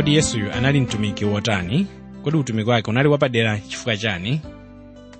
kodi 0.00 0.14
yesuyu 0.14 0.52
anali 0.52 0.80
mtumiki 0.80 1.24
wotani 1.24 1.86
kodi 2.24 2.36
utumiki 2.36 2.70
wake 2.70 2.90
unali 2.90 3.08
wapadera 3.08 3.58
chifukwa 3.58 3.96
chani. 3.96 4.40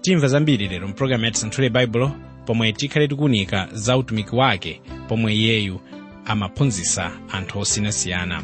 Timva 0.01 0.29
zambiri 0.29 0.69
lero 0.69 0.89
mpulogalamu 0.89 1.25
ya 1.25 1.31
tisanthule 1.31 1.69
baibulo 1.71 2.13
pomwe 2.47 2.73
tikhale 2.73 3.09
tikuwunika 3.09 3.69
za 3.73 3.97
utumiki 3.97 4.37
wake 4.37 4.81
pomwe 5.09 5.35
iyeyu 5.35 5.81
amaphunzitsa 6.25 7.13
anthu 7.33 7.59
osiyanasiyana 7.59 8.43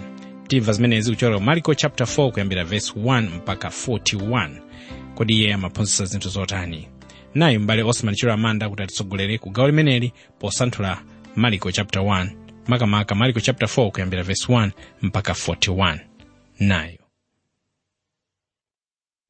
timva 0.48 0.72
zimenezi 0.72 1.10
kuchokera 1.10 1.40
marko 1.40 1.74
chapter 1.74 2.06
4 2.06 2.30
kuyambira 2.30 2.64
vesi 2.64 2.92
1 2.92 3.20
mpaka 3.36 3.68
41 3.68 4.50
kodi 5.14 5.34
iye 5.36 5.54
amaphunzitsa 5.54 6.04
zinthu 6.04 6.28
zotani. 6.28 6.88
Nayu 7.34 7.60
m'bale 7.60 7.82
osman 7.82 8.14
chiro 8.14 8.32
amanda 8.32 8.68
kuti 8.68 8.82
atitsogolere 8.82 9.38
ku 9.38 9.50
gawo 9.50 9.68
limeneli 9.68 10.12
posanthula 10.38 11.02
marko 11.36 11.72
chapter 11.72 12.02
1 12.02 12.28
makamaka 12.66 13.14
marko 13.14 13.40
chapter 13.40 13.68
4 13.68 13.90
kuyambira 13.90 14.22
vesi 14.22 14.46
1 14.52 14.70
mpaka 15.02 15.32
41 15.32 15.98
nayo. 16.60 16.98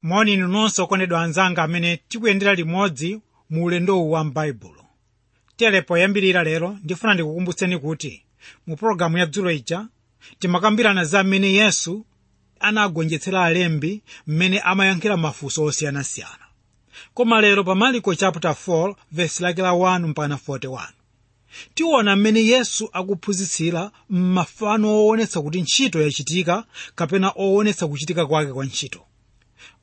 Moni 0.02 0.36
nonse 0.36 0.82
okondedwa 0.82 1.22
anzanga 1.22 1.62
amene 1.62 1.96
tikuyendera 2.08 2.54
limodzi 2.54 3.20
mu 3.50 3.64
ulendowu 3.64 4.12
wa 4.12 4.24
m'baibulo 4.24 4.86
tere 5.56 5.82
poyambirira 5.82 6.42
lero 6.44 6.78
ndifuna 6.84 7.14
ndikukumbutseni 7.14 7.78
kuti 7.78 8.22
mu 8.66 8.76
pologalamu 8.76 9.18
ya 9.18 9.26
dzulo 9.26 9.50
ija 9.50 9.86
timakambirana 10.38 11.04
za 11.04 11.24
mmene 11.24 11.52
yesu 11.52 12.06
anagonjetsera 12.60 13.44
alembi 13.44 14.02
mmene 14.26 14.60
amayankhira 14.60 15.16
mafunso 15.16 15.64
osiyanasiyana. 15.64 16.46
Koma 17.14 17.40
lero 17.40 17.64
pa 17.64 17.74
marko 17.74 18.14
chapter 18.14 18.50
4 18.50 18.94
verse 19.12 19.42
lake 19.42 19.62
la 19.62 19.70
1 19.70 20.06
mpaka 20.06 20.34
41 20.34 20.88
tiona 21.74 22.16
mmene 22.16 22.44
yesu 22.44 22.90
akuphunzitsira 22.92 23.90
m'mafano 24.10 24.88
owonetsa 24.98 25.42
kuti 25.42 25.60
ntchito 25.62 26.02
yachitika 26.02 26.64
kapena 26.94 27.32
owonetsa 27.36 27.88
kuchitika 27.88 28.26
kwake 28.26 28.52
kwa 28.52 28.64
ntchito. 28.64 29.00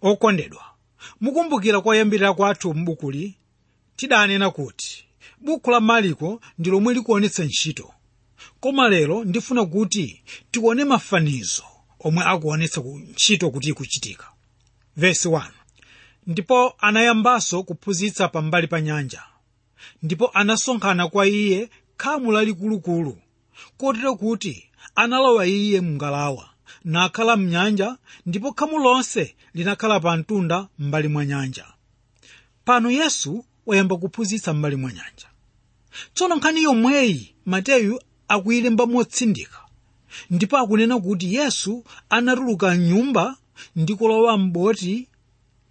Okondedwa 0.02 0.63
mukumbukira 1.21 1.81
koyambirira 1.81 2.33
kwathu 2.33 2.73
m'bukuli 2.73 3.35
tidanena 3.95 4.52
kuti 4.52 5.05
buku 5.41 5.71
la 5.71 5.80
marko 5.80 6.41
ndi 6.59 6.69
lomwe 6.69 6.93
likuonetsa 6.93 7.43
ntchito. 7.43 7.93
Koma 8.59 8.89
lero 8.89 9.23
ndifuna 9.23 9.65
kuti 9.65 10.21
tione 10.52 10.85
mafanizo 10.85 11.63
omwe 11.99 12.23
akuonetsa 12.25 12.81
ntchito 12.81 13.52
kuti 13.52 13.69
ikuchitika. 13.69 14.25
Vesi 14.97 15.27
1 15.27 15.49
ndipo 16.27 16.73
anayambanso 16.80 17.63
kuphunzitsa 17.63 18.27
pambali 18.27 18.67
pa 18.67 18.81
nyanja 18.81 19.23
ndipo 20.03 20.28
anasonkhana 20.34 21.08
kwa 21.08 21.28
iye 21.28 21.70
khamu 21.98 22.31
lalikulukulu 22.31 23.17
kotero 23.78 24.16
kuti 24.16 24.70
analowa 24.95 25.48
iye 25.48 25.81
mngalawa 25.81 26.50
nakhala 26.84 27.36
mnyanja 27.38 27.98
ndipo 28.26 28.54
khamu 28.54 28.78
lonse 28.80 29.36
linakhala 29.54 30.00
pa 30.00 30.17
mtunda 30.17 30.67
m'mbali 30.80 31.08
mwa 31.08 31.26
nyanja. 31.26 31.66
Pano 32.66 32.92
yesu 32.92 33.45
wayamba 33.66 33.98
kuphunzitsa 33.98 34.54
m'mbali 34.54 34.76
mwa 34.76 34.92
nyanja. 34.92 35.28
Tsono 36.14 36.36
nkhani 36.36 36.64
yomweyi 36.64 37.36
mateyu 37.45 38.00
akuyilemba 38.28 38.86
motsindika 38.86 39.59
ndipo 40.30 40.58
akunena 40.58 41.00
kuti 41.00 41.34
yesu 41.36 41.84
anatuluka 42.09 42.76
mnyumba 42.76 43.38
ndi 43.76 43.95
kulowa 43.95 44.38
m'boti 44.38 45.08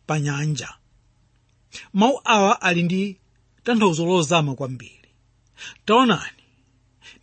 pa 0.07 0.21
nyanja. 0.21 0.69
Mawu 1.95 2.21
awa 2.25 2.63
ali 2.63 2.83
ndi 2.83 3.17
tanthauzo 3.65 4.07
lozama 4.07 4.55
kwambiri 4.55 4.99
taonani. 5.85 6.43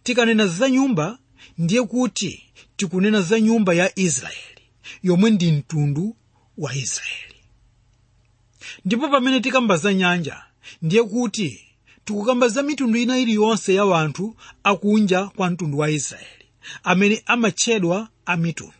Tikanena 0.04 0.48
za 0.48 0.70
nyumba 0.70 1.20
ndiye 1.58 1.84
kuti 1.84 2.44
tikunena 2.78 3.22
za 3.22 3.40
nyumba 3.40 3.74
ya 3.74 4.00
israeli. 4.00 4.62
Yomwe 5.04 5.30
ndi 5.32 5.52
mtundu 5.52 6.16
wa 6.58 6.76
israeli. 6.76 7.36
Ndipo 8.86 9.10
pamene 9.10 9.40
tikamba 9.42 9.78
za 9.78 9.94
nyanja 9.94 10.44
ndiye 10.82 11.04
kuti 11.04 11.66
tikukamba 12.06 12.48
za 12.48 12.64
mitundu 12.64 13.00
ina 13.00 13.20
iliyonse 13.20 13.74
ya 13.74 13.86
wanthu 13.86 14.36
akunja 14.64 15.26
kwa 15.28 15.50
mtundu 15.50 15.78
wa 15.78 15.90
israeli. 15.90 16.46
Amene 16.84 17.24
amatchedwa 17.26 18.10
a 18.26 18.38
mitundu. 18.38 18.74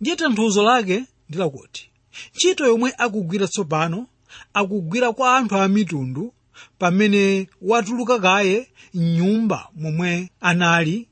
Ndiye 0.00 0.16
tanthauzo 0.16 0.62
lake 0.62 1.04
ndilakuti 1.28 1.90
ntchito 2.34 2.66
yomwe 2.66 2.92
akugwira 2.98 3.48
tsopano 3.48 4.06
akugwira 4.54 5.12
kwa 5.12 5.36
anthu 5.36 5.56
a 5.56 5.68
mitundu 5.68 6.32
pamene 6.78 7.48
watuluka 7.62 8.18
kaye 8.18 8.68
mnyumba 8.94 9.68
momwe 9.76 10.30
anali 10.40 11.08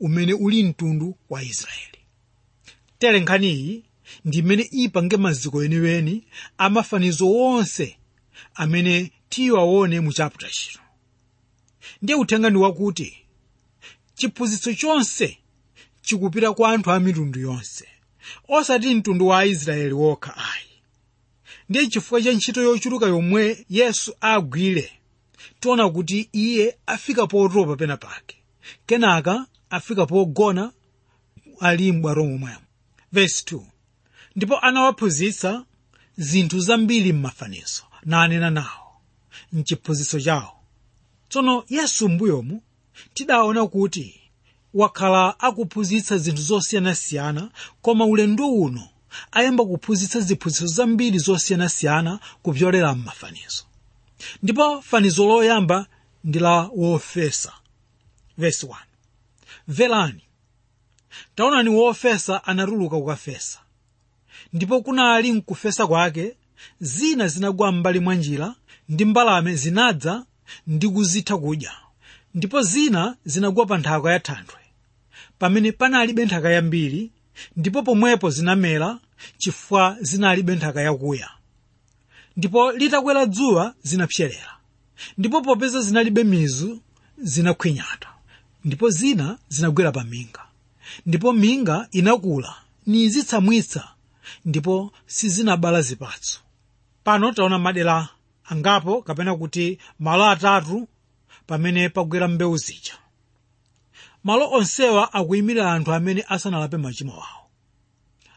umene 0.00 0.32
uli 0.34 0.62
mtundu 0.64 1.16
wa 1.30 1.42
israeli. 1.42 1.98
Tere 2.98 3.20
nkhaniyi 3.20 3.84
ndi 4.24 4.38
imene 4.38 4.62
ipange 4.72 5.16
maziko 5.16 5.64
eniweni 5.64 6.24
amafanizo 6.58 7.30
onse 7.32 7.96
amene 8.54 9.12
tiwaone 9.28 10.00
mu 10.00 10.12
chaputa 10.12 10.48
chino. 10.50 10.82
Ndiye 12.02 12.18
uthenga 12.18 12.50
ndi 12.50 12.58
wakuti 12.58 13.16
chiphunzitso 14.14 14.74
chonse 14.74 15.38
chikupita 16.02 16.52
kwa 16.52 16.72
anthu 16.72 16.90
a 16.90 17.00
mitundu 17.00 17.40
yonse 17.40 17.88
osati 18.48 18.94
mtundu 18.94 19.26
wa 19.26 19.38
aisraeli 19.38 19.92
wokha 19.94 20.36
ayi. 20.36 20.66
Ndiye 21.68 21.86
chifukwa 21.86 22.22
cha 22.22 22.32
ntchito 22.32 22.62
yochuluka 22.62 23.06
yomwe 23.06 23.66
yesu 23.70 24.14
agwire 24.20 24.90
tiona 25.60 25.90
kuti 25.90 26.28
iye 26.32 26.76
afika 26.86 27.26
potopa 27.26 27.76
pena 27.76 27.96
pake. 27.96 28.36
Kenaka 28.86 29.46
afika 29.70 30.06
pogona 30.06 30.72
ali 31.60 31.92
m'bwato 31.92 32.24
momwemo 32.24 32.66
vesi 33.12 33.44
2 33.44 33.62
ndipo 34.36 34.58
anawaphunzitsa 34.58 35.64
zinthu 36.16 36.60
zambiri 36.60 37.12
m'mafanizo 37.12 37.82
nanena 38.04 38.50
nawo 38.50 39.00
mchiphunzitso 39.52 40.20
chawo. 40.20 40.52
Tsono 41.28 41.64
yesu 41.68 42.08
m'mbuyomu 42.08 42.62
tidaona 43.14 43.66
kuti 43.66 44.20
wakhala 44.74 45.40
akuphunzitsa 45.40 46.18
zinthu 46.18 46.42
zosiyanasiyana 46.42 47.50
koma 47.82 48.04
ulendo 48.04 48.46
uno 48.48 48.88
ayamba 49.32 49.64
kuphunzitsa 49.64 50.20
ziphunzitso 50.20 50.66
zambiri 50.66 51.18
zosiyanasiyana 51.18 52.20
kupyolera 52.42 52.94
m'mafanizo 52.94 53.64
ndipo 54.42 54.82
fanizo 54.82 55.26
loyamba 55.26 55.86
ndi 56.24 56.38
la 56.38 56.70
wofesa. 56.76 57.52
Vesi 58.38 58.66
1 58.66 58.76
verani 59.68 60.22
taonani 61.34 61.68
wofesa 61.70 62.44
anatuluka 62.44 62.96
kukafesa 62.96 63.58
ndipo 64.52 64.82
kunali 64.82 65.32
mkufesa 65.32 65.86
kwake 65.86 66.36
zina 66.80 67.28
zinagwa 67.28 67.72
m'mbali 67.72 68.00
mwa 68.00 68.14
njira 68.14 68.54
ndi 68.88 69.04
mbalame 69.04 69.54
zinadza 69.54 70.24
ndi 70.66 70.88
kuzitha 70.88 71.36
kudya. 71.38 71.72
Ndipo 72.34 72.62
zina 72.62 73.16
zinagwa 73.24 73.66
pa 73.66 73.78
nthaka 73.78 74.12
ya 74.12 74.20
thanthwe. 74.20 74.60
Pamene 75.38 75.72
panalibe 75.72 76.24
nthaka 76.24 76.50
yambiri 76.50 77.10
ndipo 77.56 77.82
pomwepo 77.82 78.30
zinamera 78.30 78.98
chifukwa 79.38 79.96
zinalibe 80.00 80.56
nthaka 80.56 80.80
yakuya 80.82 81.30
ndipo 82.36 82.72
litakwera 82.72 83.26
dzuwa 83.26 83.74
zinapserera 83.82 84.56
ndipo 85.18 85.40
popeza 85.42 85.80
zinalibe 85.82 86.24
mizu 86.24 86.80
zinakhwinyata. 87.18 88.08
Ndipo 88.64 88.90
zina 88.90 89.38
zinagwera 89.48 89.92
pa 89.92 90.04
minga. 90.04 90.40
Ndipo 91.06 91.32
minga 91.32 91.88
inakula 91.90 92.54
nizitsamwitsa. 92.86 93.88
Ndipo 94.44 94.92
sizinabala 95.06 95.82
zipatso. 95.82 96.40
Pano 97.04 97.32
taona 97.32 97.58
madera 97.58 98.08
angapo 98.44 99.02
kapena 99.02 99.36
kuti 99.36 99.78
malo 99.98 100.24
atatu 100.30 100.88
pamene 101.46 101.88
pagwera 101.88 102.28
mbewu 102.28 102.56
zija. 102.56 102.92
Malo 104.24 104.50
onsewa 104.50 105.12
akuyimirira 105.12 105.72
anthu 105.72 105.92
amene 105.92 106.24
asanalape 106.28 106.76
machimo 106.76 107.12
awo. 107.12 107.46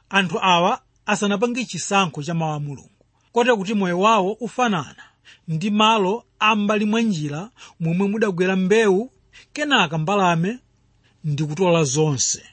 Anthu 0.09 0.39
awa 0.41 0.81
asanapange 1.05 1.65
chisankho 1.65 2.23
cha 2.23 2.33
mawu 2.33 2.53
a 2.53 2.59
mulungu 2.59 2.89
kotero 3.33 3.57
kuti 3.57 3.73
moyo 3.73 3.99
wawo 3.99 4.31
ufanana. 4.31 5.03
Ndi 5.47 5.69
malo 5.71 6.23
ambali 6.39 6.85
mwa 6.85 7.01
njira 7.01 7.49
momwe 7.79 8.07
mudagwera 8.07 8.55
mbewu 8.55 9.11
kenaka 9.53 9.97
mbalame 9.97 10.59
ndi 11.23 11.43
kutola 11.43 11.83
zonse. 11.83 12.43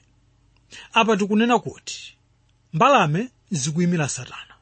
Apa 0.93 1.17
tikunena 1.17 1.59
kuti 1.59 2.15
mbalame 2.73 3.29
zikuyimira 3.51 4.09
satana 4.09 4.55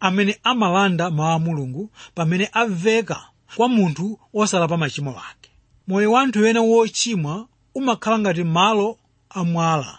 amene 0.00 0.40
amalanda 0.42 1.10
mawu 1.10 1.30
a 1.30 1.38
mulungu 1.38 1.90
pamene 2.14 2.48
aveka 2.52 3.28
kwa 3.56 3.68
munthu 3.68 4.18
wosalapa 4.32 4.76
machimo 4.76 5.10
ake. 5.10 5.50
Moyo 5.88 6.12
wa 6.12 6.20
anthu 6.22 6.46
ena 6.46 6.60
wochimwa 6.60 7.46
umakhala 7.74 8.18
ngati 8.18 8.44
malo 8.44 8.98
amwala 9.30 9.98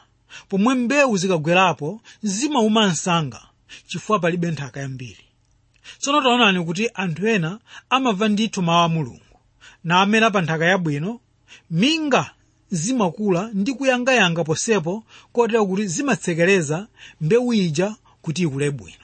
pomwe 0.50 0.76
mbewu 0.76 1.18
zikagwerapo 1.18 2.02
zimauma 2.24 2.88
msanga 2.88 3.42
chifukwa 3.88 4.20
palibe 4.20 4.52
nthaka 4.52 4.80
yambiri 4.80 5.26
tsono 6.00 6.22
taonani 6.22 6.66
kuti 6.66 6.90
anthu 6.94 7.28
ena 7.28 7.60
amamva 7.90 8.28
ndithu 8.28 8.62
mawu 8.62 8.84
a 8.86 8.90
mulungu 8.90 9.36
namera 9.84 10.32
pa 10.32 10.42
nthaka 10.42 10.66
yabwino 10.66 11.20
minga 11.72 12.32
zimakula 12.72 13.50
ndi 13.54 13.74
kuyangayanga 13.74 14.44
posepo 14.44 15.04
kotera 15.34 15.66
kuti 15.66 15.88
zimatsekereza 15.88 16.88
mbewu 17.22 17.54
ija 17.54 17.96
kuti 18.22 18.42
ikule 18.44 18.72
bwino 18.72 18.98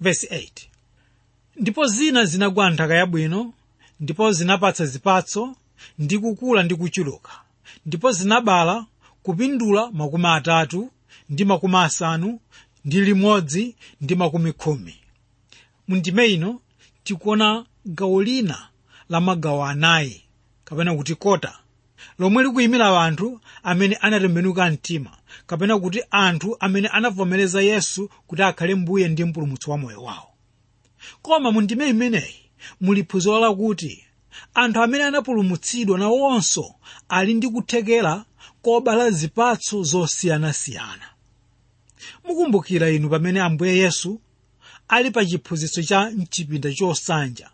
Verse 0.00 0.26
8. 0.26 0.50
ndipo 1.56 1.86
zina 1.86 2.24
zinagwa 2.24 2.70
nthaka 2.70 2.94
yabwino 2.94 3.52
ndipo 4.00 4.32
zinapatsa 4.32 4.86
zipatso 4.86 5.56
ndi 5.98 6.18
kukula 6.18 6.62
ndi 6.62 6.74
kuchuluka 6.74 7.32
ndipo 7.86 8.12
zinabala 8.12 8.86
kupindula 9.22 9.90
makumi 9.92 10.26
atatu 10.26 10.90
ndi 11.28 11.44
makumi 11.44 11.76
asanu 11.76 12.40
ndi 12.84 13.00
limodzi 13.00 13.76
ndi 14.00 14.14
makumi 14.14 14.52
khumi 14.52 14.94
mundime 15.88 16.26
ino 16.26 16.60
tikuona 17.04 17.64
gawo 17.84 18.22
lina 18.22 18.68
la 19.08 19.20
magawo 19.20 19.64
anayi 19.64 20.22
kapena 20.64 20.94
kuti 20.96 21.14
kota 21.14 21.58
lomwe 22.18 22.42
likuyimira 22.44 23.02
anthu 23.04 23.40
amene 23.62 23.96
anatembenuka 23.96 24.70
mtima 24.70 25.10
kapena 25.46 25.78
kuti 25.78 26.02
anthu 26.10 26.56
amene 26.60 26.88
anavomereza 26.88 27.62
yesu 27.62 28.10
kuti 28.26 28.42
akhale 28.42 28.74
mbuye 28.74 29.08
ndi 29.08 29.24
mpulumutsi 29.24 29.70
wa 29.70 29.78
moyo 29.78 30.02
wawo. 30.02 30.28
Koma 31.22 31.52
mu 31.52 31.60
ndime 31.60 31.88
imeneyi 31.88 32.34
muli 32.80 33.04
phunziro 33.04 33.38
lakuti 33.40 34.04
anthu 34.54 34.82
amene 34.82 35.04
anapulumutsidwa 35.04 35.98
nawonso 35.98 36.74
ali 37.08 37.34
ndi 37.34 37.48
kuthekera 37.48 38.24
kobala 38.62 39.10
zipatso 39.10 39.82
zosiyanasiyana. 39.82 41.06
Mukumbukira 42.24 42.90
inu 42.90 43.08
pamene 43.10 43.40
ambuye 43.40 43.76
yesu 43.76 44.20
ali 44.88 45.10
pa 45.10 45.24
chiphunzitso 45.26 45.82
cha 45.82 46.10
mchipinda 46.10 46.72
chosanja. 46.74 47.50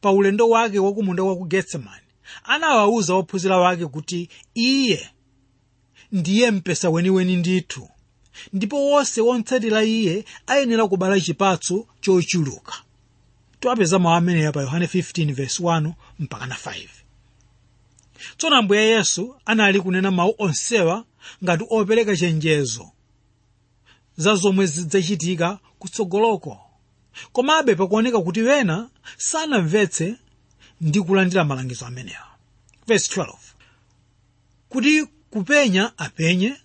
Pa 0.00 0.10
ulendo 0.12 0.48
wake 0.48 0.78
wa 0.78 0.92
kumunda 0.94 1.22
wa 1.22 1.36
ku 1.36 1.44
getsemani 1.44 2.06
anawawuza 2.44 3.14
ophunzira 3.14 3.56
wake 3.58 3.86
kuti 3.86 4.28
iye 4.54 5.10
ndiye 6.12 6.50
mpesa 6.50 6.90
weniweni 6.90 7.36
ndithu. 7.36 7.88
Ndipo 8.52 8.90
wonse 8.90 9.20
wotsatira 9.20 9.84
iye 9.84 10.24
ayenera 10.46 10.88
kubala 10.88 11.20
chipatso 11.20 11.86
chochuluka. 12.00 12.72
Tiwapeza 13.60 13.98
mawu 13.98 14.14
ameneya 14.16 14.52
pa 14.52 14.60
yohane 14.60 14.86
15:1 14.86 15.92
mpaka 16.18 16.46
na 16.46 16.54
5 16.54 16.88
tsono 18.36 18.56
ambuye 18.56 18.86
yesu 18.86 19.36
anali 19.44 19.80
kunena 19.80 20.10
mawu 20.10 20.34
onsewa 20.38 21.04
ngati 21.44 21.64
opereka 21.70 22.16
chenjezo 22.16 22.90
za 24.16 24.34
zomwe 24.34 24.66
zidzachitika 24.66 25.58
kutsogoloko 25.78 26.60
komabe 27.32 27.74
pakuoneka 27.74 28.20
kuti 28.20 28.42
wena 28.42 28.88
sanamvetse 29.16 30.16
ndi 30.80 31.00
kulandira 31.00 31.44
malangizo 31.44 31.86
amenewa. 31.86 32.26
Verse 32.86 33.20
12 33.20 33.34
kuti 34.68 35.06
kupenya 35.30 35.98
apenye 35.98 36.56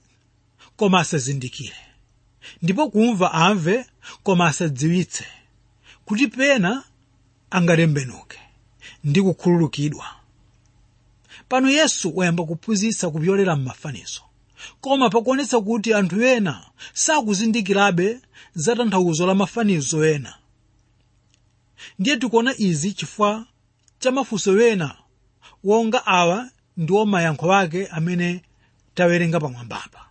koma 0.75 0.99
asazindikire. 0.99 1.75
Ndipo 2.61 2.89
kumva 2.89 3.31
amve 3.31 3.85
koma 4.23 4.47
asadziwitse. 4.47 5.25
Kuti 6.05 6.27
pena 6.27 6.83
angatembenuke 7.49 8.39
ndi 9.03 9.21
kukhululukidwa. 9.21 10.05
Pano 11.49 11.69
yesu 11.69 12.17
wayamba 12.17 12.43
kuphunzitsa 12.45 13.09
kupyolera 13.09 13.55
m'mafanizo 13.55 14.21
koma 14.81 15.09
pakuonetsa 15.09 15.61
kuti 15.61 15.93
anthu 15.93 16.23
ena 16.23 16.65
sakuzindikirabe 16.93 18.19
za 18.53 18.75
tanthauzo 18.75 19.27
la 19.27 19.35
mafanizo 19.35 20.05
ena. 20.05 20.33
Ndiye 21.99 22.17
tikuona 22.17 22.53
izi 22.57 22.93
chifukwa 22.93 23.45
cha 23.99 24.11
mafunso 24.11 24.61
ena 24.61 24.95
wonga 25.63 26.05
awa 26.05 26.49
ndiwo 26.77 27.05
mayankho 27.05 27.53
ake 27.53 27.87
amene 27.87 28.41
tawerenga 28.95 29.39
pamwambapa. 29.39 30.05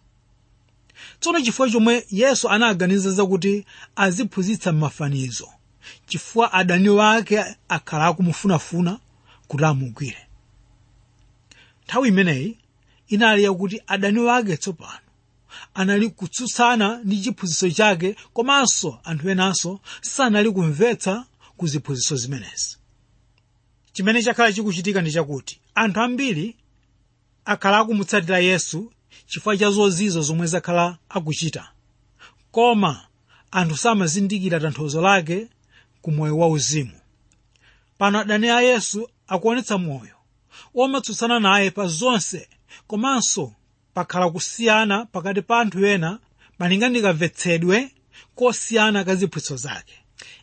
Tsono 1.20 1.40
chifukwa 1.40 1.70
chomwe 1.70 2.06
yesu 2.10 2.48
anaganiza 2.48 3.10
zakuti 3.10 3.66
aziphunzitsa 3.96 4.72
m'mafanizo 4.72 5.48
chifukwa 6.06 6.52
adani 6.52 6.88
wake 6.88 7.44
akhala 7.68 8.06
akumufunafuna 8.06 8.98
kuti 9.48 9.64
amugwire. 9.64 10.26
Nthawi 11.84 12.08
imeneyi 12.08 12.58
inali 13.10 13.42
yakuti 13.42 13.82
adani 13.86 14.18
wake 14.20 14.56
tsopano 14.56 15.06
anali 15.74 16.10
kutsutsana 16.10 17.00
ndi 17.04 17.20
chiphunzitso 17.20 17.70
chake 17.70 18.16
komanso 18.32 18.98
anthu 19.04 19.30
enanso 19.30 19.80
sanali 20.00 20.50
kumvetsa 20.50 21.26
ku 21.56 21.66
ziphunzitso 21.66 22.16
zimenezi 22.16 22.76
chimene 23.92 24.22
chakhala 24.22 24.52
chikuchitika 24.52 25.00
ndi 25.00 25.12
chakuti 25.12 25.60
anthu 25.74 26.00
ambiri 26.00 26.56
akhala 27.44 27.78
akumutsatira 27.78 28.38
yesu 28.38 28.92
chifukwa 29.26 29.56
cha 29.56 29.70
zozizo 29.70 30.22
zomwe 30.22 30.46
zakhala 30.46 30.98
akuchita. 31.08 31.68
Koma 32.52 33.06
anthu 33.50 33.76
samazindikira 33.76 34.60
tanthauzo 34.60 35.00
lake 35.00 35.48
ku 36.02 36.10
moyo 36.10 36.38
wauzimu 36.38 37.00
pano 37.98 38.18
adani 38.20 38.48
a 38.50 38.60
yesu 38.60 39.08
akuonetsa 39.28 39.78
moyo 39.78 40.14
womatsutsana 40.74 41.40
naye 41.40 41.70
pa 41.70 41.86
zonse 41.86 42.48
komanso 42.86 43.52
pakhala 43.94 44.30
kusiyana 44.30 45.06
pakati 45.06 45.42
pa 45.42 45.60
anthu 45.60 45.86
ena 45.86 46.18
malinga 46.58 46.88
ndi 46.88 47.00
kamvetsedwe 47.02 47.90
kosiyana 48.34 49.04
ka 49.04 49.14
ziphunzitso 49.14 49.56
zake. 49.56 49.94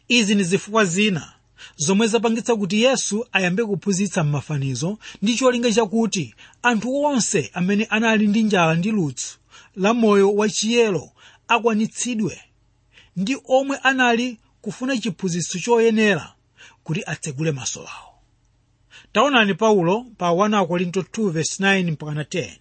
Izi 0.07 0.35
ndi 0.35 0.43
zifukwa 0.43 0.85
zina 0.85 1.33
zomwe 1.77 2.07
zapangitsa 2.07 2.55
kuti 2.55 2.81
yesu 2.83 3.25
ayambe 3.31 3.65
kuphunzitsa 3.65 4.23
m'mafanizo 4.23 4.97
ndi 5.21 5.35
cholinga 5.37 5.71
chakuti 5.73 6.35
anthu 6.61 7.03
onse 7.03 7.51
amene 7.53 7.85
anali 7.85 8.27
ndi 8.27 8.43
njala 8.43 8.75
ndi 8.75 8.91
ludzu 8.91 9.27
la 9.75 9.93
moyo 9.93 10.33
wachiyero 10.35 11.11
akwanitsidwe 11.47 12.41
ndi 13.15 13.37
omwe 13.47 13.77
anali 13.83 14.37
kufuna 14.61 14.97
chiphunzitso 14.97 15.59
choyenera 15.59 16.33
kuti 16.83 17.03
atsegule 17.05 17.51
maso 17.51 17.79
awo 17.79 18.06
taonani 19.17 19.53
paulo 19.53 20.05
pa 20.17 20.29
1 20.29 20.57
akorinto 20.57 21.01
2 21.01 21.29
verse 21.29 21.63
9 21.63 21.91
mpaka 21.91 22.11
10 22.11 22.51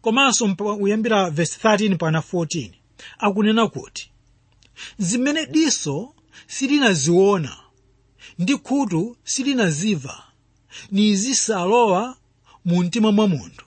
komanso 0.00 0.54
kuyambira 0.54 1.30
verse 1.30 1.68
13 1.68 1.94
mpaka 1.94 2.18
14 2.18 2.70
akunena 3.18 3.68
kuti 3.68 4.10
zimene 4.98 5.46
diso 5.46 6.14
silinaziona 6.46 7.56
ndi 8.38 8.56
khutu 8.56 9.16
silinaziva 9.24 10.24
ni 10.90 11.16
zisalowa 11.16 12.16
mu 12.64 12.82
mtima 12.82 13.12
mwa 13.12 13.28
munthu. 13.28 13.64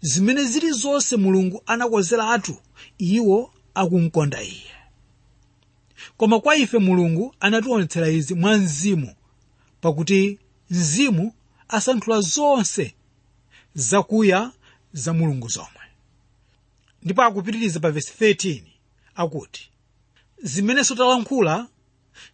Zimene 0.00 0.44
zili 0.44 0.70
zonse 0.72 1.16
mulungu 1.16 1.62
anakozeratu 1.66 2.56
iwo 2.98 3.52
akumkonda 3.74 4.42
iye. 4.42 4.70
Koma 6.16 6.40
kwa 6.40 6.56
ife 6.56 6.78
mulungu 6.78 7.34
anationetsera 7.40 8.08
izi 8.08 8.34
mwa 8.34 8.58
mzimu 8.58 9.14
pakuti 9.80 10.38
mzimu 10.70 11.32
asanthula 11.68 12.20
zonse 12.20 12.94
zakuya 13.74 14.52
za 14.92 15.12
mulungu 15.12 15.48
zomwe. 15.48 15.70
Ndipo 17.02 17.22
akupitiriza 17.22 17.80
pa 17.80 17.90
vesi 17.90 18.12
13 18.20 18.62
akuti 19.14 19.70
zimenenso 20.42 20.94
talankhula 20.94 21.66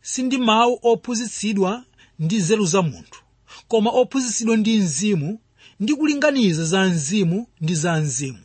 sindi 0.02 0.38
mawu 0.38 0.78
ophunzitsidwa 0.82 1.84
ndi 2.18 2.36
nzeru 2.36 2.66
za 2.66 2.82
munthu 2.82 3.22
koma 3.68 3.90
ophunzitsidwa 3.90 4.56
ndi 4.56 4.78
mzimu 4.80 5.40
ndi 5.80 5.94
kulinganiza 5.94 6.64
za 6.64 6.84
mzimu 6.84 7.46
ndi 7.60 7.74
za 7.74 8.00
mzimu 8.00 8.38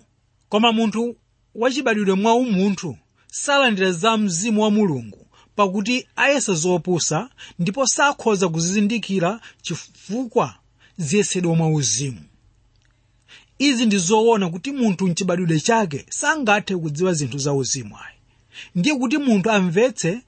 koma 0.50 0.72
munthu 0.72 1.15
wachibadwidwe 1.56 2.15
mwa 2.15 2.34
umunthu 2.36 2.98
salandira 3.32 3.92
za 3.92 4.18
mzimu 4.18 4.63
wa 4.63 4.72
mulungu 4.72 5.27
pakuti 5.56 6.08
ayesa 6.15 6.54
zopusa 6.54 7.30
ndipo 7.60 7.88
sakhoza 7.88 8.50
kuzizindikira 8.50 9.39
chifukwa 9.62 10.56
ziyesedwa 10.98 11.56
mwa 11.56 11.70
uzimu. 11.70 12.22
Izi 13.60 13.86
ndi 13.86 14.00
kuti 14.52 14.72
munthu 14.72 15.08
mchibadwidwe 15.08 15.60
chake 15.60 16.06
sangathe 16.10 16.78
kudziwa 16.78 17.14
zinthu 17.14 17.38
za 17.38 17.54
uzimu 17.54 17.96
ayi. 17.98 18.18
Ndiye 18.75 18.96
kuti 18.96 19.18
munthu 19.18 19.52
amvetse 19.52 20.22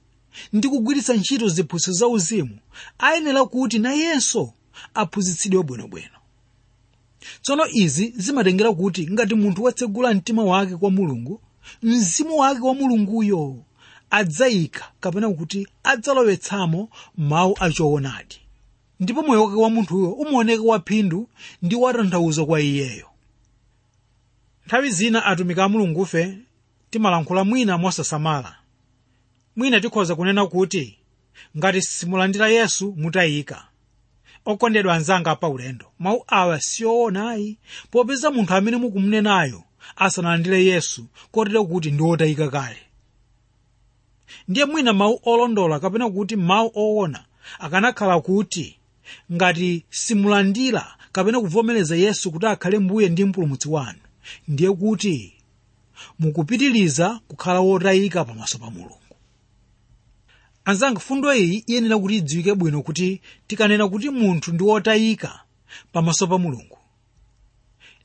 ndi 0.52 0.68
kugwiritsa 0.68 1.14
ntchito 1.14 1.48
ziphunzitso 1.48 1.92
za 1.92 2.06
uzimu 2.08 2.58
ayenera 2.98 3.44
kuti 3.44 3.78
nayenso 3.78 4.52
aphunzitsidwe 4.94 5.62
bwinobwino. 5.62 6.18
Tsono 7.42 7.66
izi 7.72 8.12
zimatengera 8.16 8.72
kuti 8.72 9.10
ngati 9.10 9.34
munthu 9.34 9.62
watsegula 9.62 10.14
mtima 10.14 10.44
wake 10.44 10.76
kwa 10.76 10.90
mulungu 10.90 11.40
mzimu 11.82 12.36
wake 12.38 12.60
wa 12.60 12.74
mulunguyo 12.74 13.56
adzayika 14.10 14.92
kapena 15.00 15.30
kuti 15.30 15.66
adzalowetsamo 15.84 16.88
mawu 17.16 17.56
achoonadi 17.60 18.36
ndipo 19.00 19.22
moyo 19.22 19.44
wake 19.44 19.56
wa 19.56 19.70
munthuyo 19.70 20.10
umaoneka 20.10 20.62
waphindu 20.62 21.28
ndi 21.62 21.74
watanthauzo 21.76 22.46
kwa 22.46 22.60
iyeyo. 22.60 23.06
Nthawi 24.66 24.90
zina 24.90 25.24
atumiki 25.24 25.60
a 25.60 25.68
mulungufe 25.68 26.38
timalankhula 26.90 27.44
mwina 27.44 27.78
mosasamala 27.78 28.56
mwina 29.56 29.80
tikhoza 29.80 30.14
kunena 30.16 30.46
kuti 30.46 30.98
ngati 31.56 31.82
simulandira 31.82 32.48
yesu 32.48 32.94
mutayika. 32.96 33.64
Okondedwa 34.44 34.94
anzanga 34.94 35.36
pa 35.36 35.48
ulendo. 35.48 35.86
Mawu 35.98 36.24
awa 36.26 36.60
sioonayi 36.60 37.58
popeza 37.90 38.30
munthu 38.30 38.54
amene 38.54 38.76
mukumunenayo 38.76 39.62
asanalandire 39.96 40.64
yesu 40.64 41.06
kotero 41.32 41.64
kuti 41.64 41.90
ndi 41.90 42.02
otayika 42.02 42.48
kale. 42.48 42.78
Ndiye 44.48 44.66
mwina 44.66 44.92
mawu 44.92 45.20
olondola 45.24 45.80
kapena 45.80 46.10
kuti 46.10 46.36
mawu 46.36 46.70
oona 46.74 47.24
akanakhala 47.58 48.20
kuti 48.20 48.77
ngati 49.32 49.84
simulandira 49.90 50.96
kapena 51.12 51.40
kuvomereza 51.40 51.96
yesu 51.96 52.30
kuti 52.32 52.46
akhale 52.46 52.78
mbuye 52.78 53.08
ndi 53.08 53.24
mpulumutsi 53.24 53.68
wanu 53.68 53.98
ndiye 54.48 54.72
kuti 54.72 55.32
mukupitiriza 56.18 57.20
kukhala 57.28 57.60
wotayika 57.60 58.24
pamaso 58.24 58.58
pa 58.58 58.70
mulungu. 58.70 58.98
Anzanga 60.64 61.00
fundo 61.00 61.34
iyi 61.34 61.64
iyenera 61.66 61.98
kuti 61.98 62.16
idziwike 62.16 62.54
bwino 62.54 62.82
kuti 62.82 63.20
tikanena 63.46 63.88
kuti 63.88 64.10
munthu 64.10 64.52
ndi 64.52 64.62
wotayika 64.64 65.40
pamaso 65.92 66.26
pa 66.26 66.38
mulungu. 66.38 66.78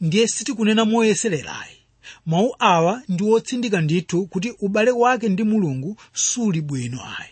Ndiye 0.01 0.27
sitikunena 0.27 0.85
moyesererayi 0.85 1.77
mawu 2.25 2.55
awa 2.59 3.01
ndi 3.09 3.23
otsindika 3.23 3.81
ndithu 3.81 4.25
kuti 4.25 4.53
ubale 4.59 4.91
wake 4.91 5.29
ndi 5.29 5.43
mulungu 5.43 5.97
suli 6.13 6.61
bwino 6.61 6.99
ayi. 7.19 7.31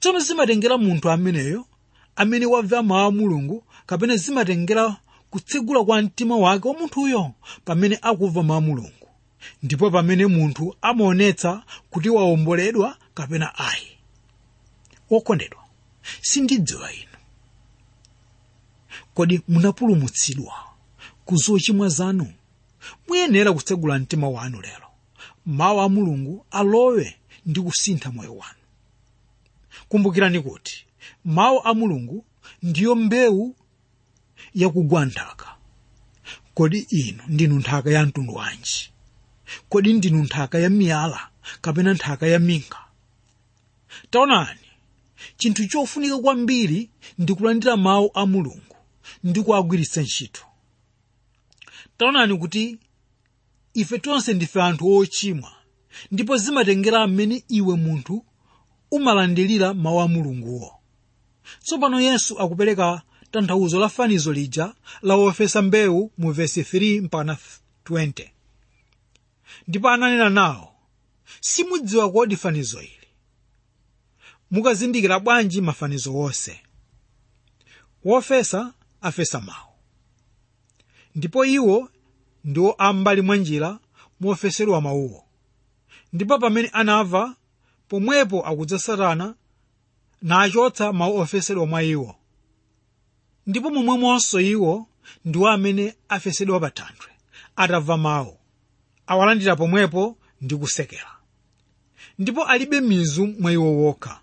Tsono 0.00 0.18
zimatengera 0.18 0.78
munthu 0.78 1.10
ameneyo 1.10 1.66
amene 2.18 2.46
wamva 2.46 2.82
mawu 2.82 3.08
a 3.08 3.10
mulungu 3.10 3.64
kapena 3.86 4.16
zimatengera 4.16 4.96
kutsegula 5.30 5.84
kwa 5.84 6.02
mtima 6.02 6.36
wake 6.36 6.68
wa 6.68 6.74
munthuyo 6.74 7.32
pamene 7.64 7.98
akumva 8.02 8.42
mawu 8.42 8.58
a 8.58 8.60
mulungu. 8.60 9.08
Ndipo 9.62 9.90
pamene 9.90 10.26
munthu 10.26 10.76
amaonetsa 10.82 11.62
kuti 11.90 12.08
wawomboledwa 12.08 12.96
kapena 13.14 13.58
ayi. 13.58 13.86
Wokondedwa 15.10 15.64
sindidziwa 16.20 16.92
inu. 16.92 17.04
Kodi 19.14 19.40
munapulumutsidwa 19.48 20.54
ku 21.24 21.36
zochimwa 21.36 21.88
zanu? 21.88 22.32
Muyenera 23.08 23.52
kutsegula 23.52 23.98
mtima 23.98 24.28
wanu 24.28 24.60
lero. 24.60 24.86
Mawu 25.46 25.80
a 25.80 25.88
mulungu 25.88 26.46
alowe 26.50 27.16
ndi 27.46 27.60
kusintha 27.60 28.10
moyo 28.10 28.36
wanu. 28.36 28.58
Kumbukirani 29.88 30.40
kuti 30.40 30.86
mawu 31.24 31.60
a 31.64 31.74
mulungu 31.74 32.24
ndiyo 32.62 32.94
mbewu 32.94 33.56
yakugwa 34.54 35.04
nthaka 35.04 35.56
kodi 36.54 36.78
inu 36.78 37.22
ndinu 37.28 37.58
nthaka 37.58 37.90
ya 37.90 38.06
mtundu 38.06 38.34
wanji? 38.34 38.90
Kodi 39.68 39.92
ndinu 39.92 40.22
nthaka 40.22 40.58
ya 40.58 40.70
miyala 40.70 41.28
kapena 41.60 41.94
nthaka 41.94 42.26
ya 42.26 42.38
minga? 42.38 42.78
Taonani 44.10 44.60
chinthu 45.36 45.66
chofunika 45.68 46.18
kwambiri 46.18 46.90
ndi 47.18 47.34
kulandira 47.34 47.76
mawu 47.76 48.10
a 48.14 48.26
mulungu 48.26 48.76
ndi 49.24 49.40
ntchito. 50.02 50.42
Taonani 51.98 52.38
kuti 52.38 52.78
ife 53.74 53.98
tonse 53.98 54.34
ndife 54.34 54.62
anthu 54.62 54.96
ochimwa 54.96 55.52
ndipo 56.10 56.36
zimatengera 56.36 57.06
mmene 57.06 57.44
iwe 57.48 57.76
munthu 57.76 58.24
umalandirira 58.90 59.74
mawu 59.74 60.00
a 60.00 60.08
mulunguwo 60.08 60.77
tsopano 61.64 62.00
yesu 62.00 62.38
akupereka 62.38 63.02
tanthauzo 63.30 63.80
la 63.80 63.88
fanizo 63.88 64.32
lija 64.32 64.74
la 65.02 65.14
wofesa 65.16 65.62
mbewu 65.62 66.12
mu 66.18 66.32
vesi 66.32 66.62
3 66.62 67.02
mpana 67.02 67.36
20 67.84 68.28
ndipo 69.68 69.88
ananena 69.88 70.30
nawo 70.30 70.74
simudziwa 71.40 72.12
kodi 72.12 72.36
fanizo 72.36 72.80
ili. 72.80 72.92
Mukazindikira 74.50 75.20
bwanji 75.20 75.60
mafanizo 75.60 76.14
wonse 76.14 76.60
wofesa 78.04 78.72
afesa 79.00 79.40
mawu 79.40 79.72
ndipo 81.14 81.44
iwo 81.44 81.90
ndiwo 82.44 82.72
ambali 82.72 83.22
mwa 83.22 83.36
njira 83.36 83.78
mofesedwa 84.20 84.80
mawuwo 84.80 85.24
ndipo 86.12 86.38
pamene 86.38 86.68
anamva 86.72 87.36
pomwepo 87.88 88.46
akudza 88.46 88.78
satana 88.78 89.34
nachotsa 90.22 90.92
mawu 90.92 91.18
ofesedwa 91.18 91.66
mwa 91.66 91.82
iwo. 91.82 92.14
Ndipo 93.46 93.70
momwemonso 93.70 94.40
iwo 94.40 94.86
ndiwo 95.24 95.48
amene 95.48 95.94
afesedwa 96.08 96.60
pa 96.60 96.70
thanthwe 96.70 97.12
atamva 97.56 97.96
mawu. 97.96 98.36
Awalandira 99.06 99.56
pomwepo 99.56 100.16
ndi 100.40 100.56
kusekera. 100.56 101.10
Ndipo 102.18 102.44
alibe 102.44 102.80
mizu 102.80 103.26
mwa 103.26 103.52
iwo 103.52 103.76
wokha 103.76 104.20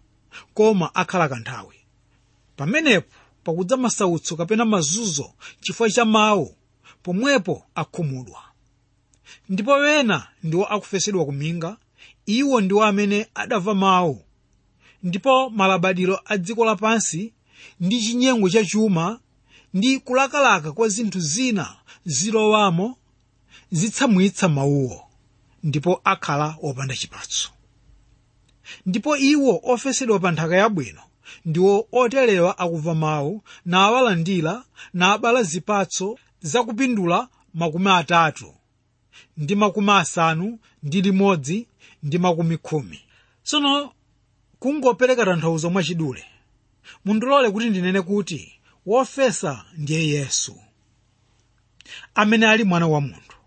koma 0.54 0.96
akhala 0.96 1.30
kanthawi 1.30 1.76
pamenepo 2.56 3.08
pakudza 3.44 3.78
masautso 3.78 4.36
kapena 4.36 4.66
mazunzo 4.66 5.34
chifukwa 5.62 5.90
cha 5.90 6.06
mawu 6.06 6.56
pomwepo 7.04 7.66
akhumudwa. 7.76 8.42
Ndipo 9.50 9.72
wena 9.72 10.28
ndiwo 10.44 10.66
akufesedwa 10.66 11.26
kuminga 11.26 11.78
iwo 12.26 12.62
ndiwo 12.62 12.84
amene 12.84 13.28
adamva 13.36 13.74
mawu 13.76 14.25
ndipo 15.04 15.50
malabadiro 15.50 16.20
a 16.26 16.38
dziko 16.38 16.66
lapansi 16.66 17.34
ndi 17.80 18.02
chinyengo 18.02 18.50
cha 18.50 18.66
chuma 18.66 19.20
ndi 19.74 20.00
kulakalaka 20.00 20.72
kwa 20.72 20.88
zinthu 20.90 21.20
zina 21.20 21.76
zilowamo 22.06 22.98
zitsamwitsa 23.72 24.50
mawuwo 24.50 25.02
ndipo 25.64 26.02
akhala 26.04 26.58
wopanda 26.62 26.96
chipatso. 26.96 27.50
Ndipo 28.86 29.18
iwo 29.18 29.60
ofesedwa 29.64 30.20
pa 30.20 30.32
nthaka 30.32 30.56
yabwino 30.56 31.02
ndiwo 31.46 31.88
oterewa 31.92 32.58
akumva 32.58 32.96
mawu 32.96 33.42
nawalandira 33.66 34.64
nabala 34.94 35.44
zipatso 35.44 36.20
zakupindula 36.42 37.28
makumi 37.54 37.90
atatu 37.90 38.54
ndi 39.38 39.56
makumi 39.56 39.92
asanu 39.92 40.60
ndi 40.84 41.02
limodzi 41.02 41.68
ndi 42.04 42.18
makumi 42.18 42.58
khumi. 42.58 43.00
Tsono 43.44 43.92
kungopereka 44.60 45.26
tanthauzo 45.26 45.70
mwachidule 45.70 46.24
mundilole 47.06 47.52
kuti 47.52 47.70
ndinene 47.70 48.02
kuti 48.02 48.54
wofesa 48.86 49.66
ndiye 49.78 50.08
yesu. 50.08 50.56
Amene 52.16 52.48
ali 52.48 52.64
mwana 52.64 52.88
wa 52.88 53.02
munthu. 53.02 53.38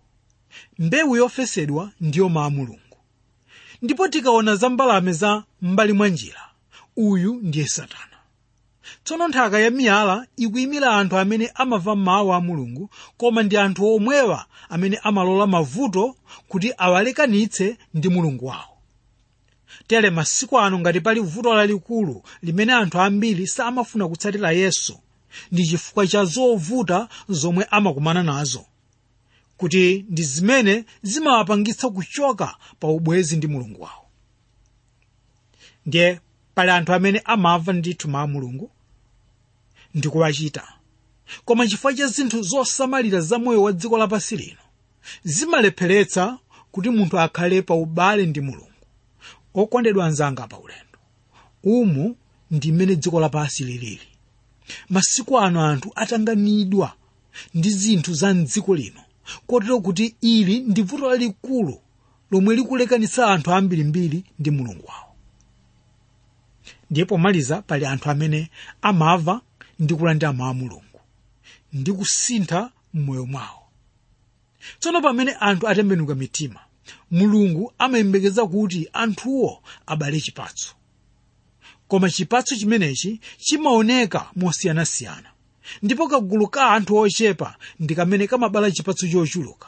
Mbewu 0.79 1.15
yofesedwa 1.15 1.91
ndiyo 2.01 2.29
maa 2.29 2.49
mulungu. 2.49 2.79
Ndipo 3.81 4.07
tikaona 4.07 4.55
za 4.55 4.69
mbalame 4.69 5.11
za 5.13 5.43
m'mbali 5.61 5.93
mwa 5.93 6.07
njira 6.09 6.41
uyu 6.95 7.33
ndiye 7.43 7.67
satana. 7.67 8.03
Tsono 9.03 9.27
nthaka 9.27 9.59
ya 9.59 9.69
miyala 9.71 10.27
ikuyimira 10.37 10.95
anthu 10.97 11.17
amene 11.17 11.51
amava 11.55 11.95
mawu 11.95 12.33
a 12.33 12.41
mulungu 12.41 12.89
koma 13.17 13.43
ndi 13.43 13.57
anthu 13.57 13.95
omwewa 13.95 14.45
amene 14.69 14.97
amalola 15.03 15.47
mavuto 15.47 16.15
kuti 16.47 16.73
awalekanitse 16.77 17.77
ndi 17.93 18.09
mulungu 18.09 18.45
wawo 18.45 18.77
tere 19.89 20.09
masiku 20.09 20.59
ano 20.59 20.79
ngati 20.79 21.01
pali 21.01 21.19
vuto 21.19 21.53
lalikulu 21.53 22.23
limene 22.41 22.73
anthu 22.73 22.99
ambiri 23.01 23.47
samafuna 23.47 24.07
kutsatira 24.07 24.51
yesu. 24.51 24.99
Ndi 25.51 25.67
chifukwa 25.67 26.07
cha 26.07 26.25
zovuta 26.25 27.09
zomwe 27.29 27.63
amakumana 27.71 28.23
nazo. 28.23 28.65
Kuti 29.57 30.05
ndi 30.09 30.23
zimene 30.23 30.85
zimawapangitsa 31.01 31.89
kuchoka 31.89 32.55
pa 32.79 32.87
ubwezi 32.87 33.37
ndi 33.37 33.47
mulungu 33.47 33.81
wawo. 33.81 34.05
Ndiye 35.85 36.19
pali 36.55 36.71
anthu 36.71 36.93
amene 36.93 37.21
amamva 37.25 37.73
ndithu 37.73 38.07
mawu 38.09 38.23
a 38.23 38.27
mulungu? 38.27 38.71
Ndi 39.93 40.09
kuwachita 40.09 40.63
koma 41.45 41.67
chifukwa 41.67 41.93
cha 41.93 42.07
zinthu 42.07 42.41
zosamalira 42.41 43.21
za 43.21 43.39
moyo 43.39 43.63
wa 43.63 43.71
dziko 43.71 43.97
lapansi 43.97 44.35
lino 44.37 44.61
zimalepheretsa 45.23 46.37
kuti 46.71 46.89
munthu 46.89 47.19
akhale 47.19 47.61
pa 47.61 47.73
ubale 47.73 48.25
ndi 48.25 48.41
mulungu 48.41 48.68
okondedwa 49.53 50.05
anzanga 50.05 50.47
pa 50.47 50.57
ulendo. 50.57 50.99
Umu 51.63 52.15
ndi 52.51 52.71
mmene 52.71 52.95
dziko 52.95 53.19
lapansi 53.19 53.63
lilili. 53.63 54.07
Masiku 54.89 55.39
ano 55.39 55.61
anthu 55.65 55.91
atanganidwa 55.95 56.93
ndi 57.53 57.69
zinthu 57.69 58.13
za 58.13 58.33
mdziko 58.33 58.75
lino 58.75 59.01
kotero 59.47 59.79
kuti 59.81 60.15
ili 60.21 60.59
ndi 60.59 60.81
vuto 60.81 61.09
lalikulu 61.09 61.81
lomwe 62.31 62.55
likulekanitsa 62.55 63.27
anthu 63.27 63.51
ambirimbiri 63.53 64.23
ndi 64.39 64.51
mulungu 64.51 64.85
wawo. 64.87 65.15
Ndiye 66.91 67.05
pomaliza 67.05 67.61
pali 67.61 67.85
anthu 67.85 68.09
amene 68.09 68.49
amava 68.81 69.41
ndi 69.79 69.93
kulandira 69.95 70.33
mawu 70.33 70.49
a 70.51 70.53
mulungu 70.53 70.99
ndi 71.73 71.93
kusintha 71.93 72.71
m'moyo 72.93 73.25
mwawo. 73.25 73.63
Tsono 74.79 75.01
pamene 75.01 75.31
anthu 75.39 75.67
atembenuka 75.67 76.15
mitima 76.15 76.59
mulungu 77.11 77.73
amayembekeza 77.77 78.45
kuti 78.47 78.89
anthuwo 78.93 79.63
abale 79.85 80.21
chipatso. 80.21 80.73
Koma 81.87 82.09
chipatso 82.09 82.55
chimenechi 82.55 83.19
chimaoneka 83.37 84.29
mosiyanasiyana 84.35 85.29
ndipo 85.81 86.07
kagulu 86.07 86.47
ka 86.47 86.69
anthu 86.71 86.97
ochepa 86.97 87.55
ndi 87.79 87.95
kamene 87.95 88.27
kamabala 88.27 88.71
chipatso 88.71 89.07
chochuluka. 89.07 89.67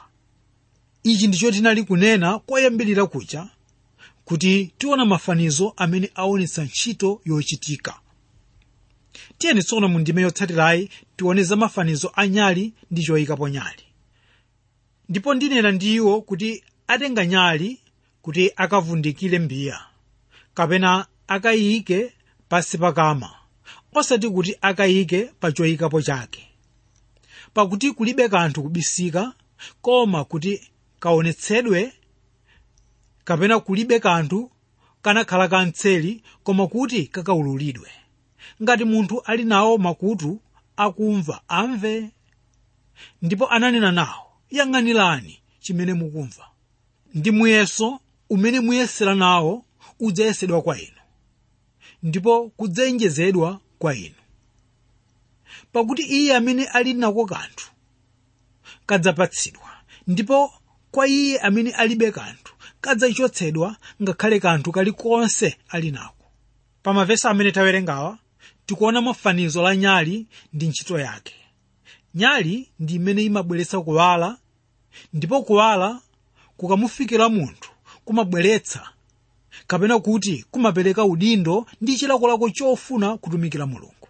Ichi 1.03 1.27
ndicho 1.27 1.51
tinali 1.51 1.83
kunena 1.83 2.39
koyambirira 2.39 3.05
kucha 3.05 3.49
kuti 4.25 4.73
tiona 4.77 5.05
mafanizo 5.05 5.73
amene 5.77 6.11
aonetsa 6.15 6.63
ntchito 6.63 7.21
yochitika. 7.25 7.99
Tiyeni 9.37 9.63
tsono 9.63 9.87
mu 9.87 9.99
ndime 9.99 10.21
yotsatirayi 10.21 10.89
tione 11.17 11.43
za 11.43 11.55
mafanizo 11.55 12.11
anyali 12.15 12.73
ndi 12.91 13.03
choyikapo 13.03 13.49
nyali 13.49 13.83
ndipo 15.09 15.33
ndinena 15.33 15.71
ndi 15.71 15.93
iwo 15.95 16.21
kuti 16.21 16.63
atenga 16.91 17.25
nyali 17.25 17.79
kuti 18.21 18.51
akavundikire 18.55 19.39
mbiya. 19.39 19.79
Kapena 20.53 21.07
akayike 21.27 22.13
pasi 22.49 22.77
pakama 22.77 23.29
osati 23.93 24.29
kuti 24.29 24.55
akayike 24.61 25.23
pa 25.39 25.51
choyikapo 25.51 26.01
chake. 26.01 26.47
Pakuti 27.53 27.91
kulibe 27.91 28.29
kanthu 28.29 28.63
kubisika 28.63 29.33
koma 29.81 30.23
kuti 30.25 30.71
kaonetsedwe 30.99 31.93
kapena 33.23 33.59
kulibe 33.59 33.99
kanthu 33.99 34.51
kanakhala 35.01 35.47
kamtseli 35.47 36.23
koma 36.43 36.67
kuti 36.67 37.07
kakaululidwe. 37.07 37.89
Ngati 38.63 38.83
munthu 38.83 39.21
ali 39.25 39.43
nawo 39.43 39.77
makutu 39.77 40.41
akumva 40.77 41.41
amve. 41.47 42.09
Ndipo 43.21 43.47
ananena 43.49 43.91
nawo 43.91 44.25
yang'anirani 44.51 45.39
chimene 45.59 45.93
mukumva 45.93 46.50
ndi 47.13 47.31
muyeso 47.31 47.99
umene 48.29 48.59
muyesera 48.59 49.15
nawo 49.15 49.65
udzayesedwa 49.99 50.61
kwa 50.61 50.79
inu. 50.81 50.97
Ndipo 52.03 52.49
kudzaonjezedwa 52.49 53.59
kwa 53.79 53.95
inu. 53.95 54.15
Pakuti 55.71 56.01
iye 56.01 56.35
amene 56.35 56.65
ali 56.65 56.93
nako 56.93 57.25
kanthu 57.25 57.71
kadzapatsidwa. 58.85 59.69
Ndipo 60.07 60.53
kwa 60.91 61.07
iye 61.07 61.39
amene 61.39 61.71
alibe 61.71 62.11
kanthu 62.11 62.53
kadzachotsedwa 62.81 63.75
ngakhale 64.01 64.39
kanthu 64.39 64.71
kalikonse 64.71 65.57
ali 65.69 65.91
nako. 65.91 66.25
Pa 66.83 66.93
mavesi 66.93 67.27
amene 67.27 67.51
tawerengawa 67.51 68.17
tikuona 68.65 69.01
mafanizo 69.01 69.61
la 69.61 69.75
nyali 69.75 70.27
ndi 70.53 70.67
ntchito 70.67 70.99
yake. 70.99 71.35
Nyali 72.15 72.69
ndi 72.79 72.95
imene 72.95 73.23
imabweretsa 73.23 73.81
kuwala 73.81 74.37
ndipo 75.13 75.41
kuwala 75.43 76.01
kukamufikira 76.61 77.29
munthu 77.29 77.71
kumabweretsa 78.05 78.89
kapena 79.67 79.99
kuti 79.99 80.45
kumapereka 80.51 81.05
udindo 81.05 81.65
ndi 81.81 81.97
chilakolako 81.97 82.49
chofuna 82.49 83.17
kutumikira 83.17 83.65
mulungu. 83.65 84.07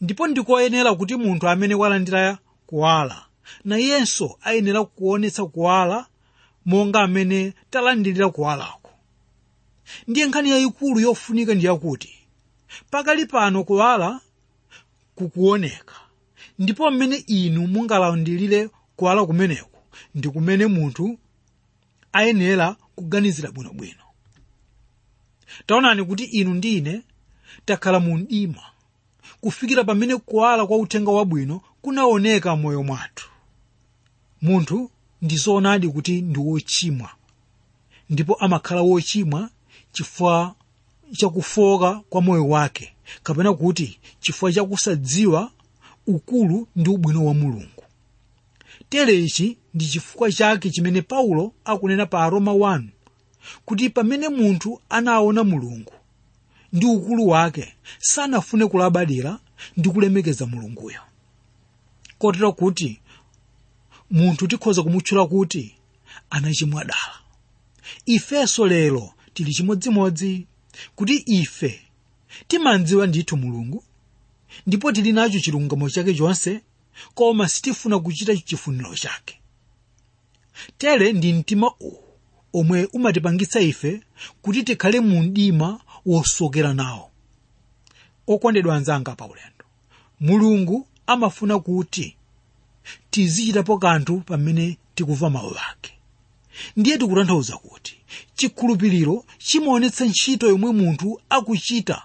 Ndipo 0.00 0.26
ndikoyenera 0.28 0.94
kuti 0.94 1.16
munthu 1.16 1.48
amene 1.48 1.74
walandira 1.74 2.38
kuwala 2.66 3.26
nayenso 3.64 4.38
ayenera 4.42 4.84
kuonetsa 4.84 5.46
kuwala 5.46 6.06
monga 6.66 7.00
amene 7.00 7.54
talandirira 7.70 8.30
kuwalako. 8.30 8.90
Ndiye 10.08 10.26
nkhani 10.26 10.50
yayikulu 10.50 11.00
yofunika 11.00 11.54
ndi 11.54 11.66
yakuti 11.66 12.14
pakali 12.90 13.26
pano 13.26 13.64
kuwala 13.64 14.20
kukuoneka 15.14 15.94
ndipo 16.58 16.90
mmene 16.90 17.16
inu 17.16 17.66
mungalandirire 17.66 18.68
kuwala 18.96 19.26
kumeneku 19.26 19.78
ndi 20.14 20.28
kumene 20.28 20.66
munthu 20.66 21.18
ayenera 22.12 22.76
kuganizira 22.96 23.50
bwinobwino 23.50 24.02
taonani 25.66 26.04
kuti 26.04 26.24
inu 26.24 26.54
ndi 26.54 26.76
ine 26.76 27.02
takhala 27.64 28.00
mu 28.00 28.16
mdima 28.18 28.62
kufikira 29.40 29.84
pamene 29.84 30.16
kuwala 30.16 30.66
kwa 30.66 30.76
uthenga 30.76 31.10
wabwino 31.10 31.60
kunaoneka 31.82 32.56
m'moyo 32.56 32.82
mwathu. 32.82 33.28
Munthu 34.42 34.90
ndi 35.22 35.36
zoonadi 35.36 35.88
kuti 35.88 36.22
ndi 36.22 36.38
wochimwa 36.38 37.10
ndipo 38.10 38.34
amakhala 38.34 38.80
wochimwa 38.82 39.50
chifukwa 39.92 40.54
chakufoka 41.12 42.00
kwa 42.10 42.22
moyo 42.22 42.48
wake 42.48 42.94
kapena 43.22 43.54
kuti 43.54 43.98
chifukwa 44.20 44.52
chakusadziwa 44.52 45.50
ukulu 46.06 46.68
ndi 46.76 46.90
ubwino 46.90 47.24
wa 47.26 47.34
mulungu 47.34 47.79
tere 48.90 49.14
ichi 49.24 49.58
ndi 49.74 49.86
chifukwa 49.86 50.32
chake 50.32 50.70
chimene 50.70 51.02
paulo 51.02 51.52
akunena 51.64 52.06
pa 52.06 52.24
aroma 52.24 52.52
1 52.52 52.82
kuti 53.64 53.90
pamene 53.90 54.28
munthu 54.28 54.80
anaona 54.88 55.44
mulungu 55.44 55.92
ndi 56.72 56.86
ukulu 56.86 57.28
wake 57.28 57.74
sanafune 57.98 58.66
kulabadira 58.66 59.38
ndi 59.76 59.88
kulemekeza 59.90 60.46
mulunguyo. 60.46 61.00
Kotero 62.18 62.52
kuti 62.52 63.00
munthu 64.10 64.46
tikhoza 64.48 64.82
kumutchula 64.82 65.26
kuti 65.26 65.74
anachimwa 66.30 66.84
dala 66.84 67.14
ifenso 68.06 68.66
lero 68.66 69.12
tili 69.34 69.52
chimodzimodzi 69.54 70.46
kuti 70.96 71.22
ife 71.26 71.80
timandziwa 72.48 73.06
ndithu 73.06 73.36
mulungu 73.36 73.84
ndipo 74.66 74.92
tili 74.92 75.12
nacho 75.12 75.40
chilungamo 75.40 75.90
chake 75.90 76.14
chonse 76.14 76.60
koma 77.14 77.48
sitifuna 77.48 77.98
kuchita 77.98 78.36
chifuniro 78.36 78.94
chake. 78.94 79.40
Tere 80.78 81.12
ndi 81.12 81.32
mtima 81.32 81.72
uwu 81.80 82.04
omwe 82.52 82.84
umatipangitsa 82.84 83.60
ife 83.60 84.00
kuti 84.42 84.62
tikhale 84.62 85.00
mu 85.00 85.20
mdima 85.22 85.80
wosokera 86.06 86.74
nawo. 86.74 87.10
Okondedwa 88.26 88.76
anzanga 88.76 89.14
paulendo 89.16 89.64
mulungu 90.20 90.86
amafuna 91.06 91.58
kuti 91.58 92.16
tizichitapo 93.10 93.78
kanthu 93.78 94.20
pamene 94.20 94.78
tikumva 94.94 95.30
mawu 95.30 95.56
ake. 95.70 95.92
Ndiye 96.76 96.98
tikutanthauza 96.98 97.56
kuti 97.56 97.96
chikhulupiriro 98.34 99.24
chimaonetsa 99.38 100.04
ntchito 100.04 100.48
yomwe 100.48 100.72
munthu 100.72 101.20
akuchita 101.30 102.02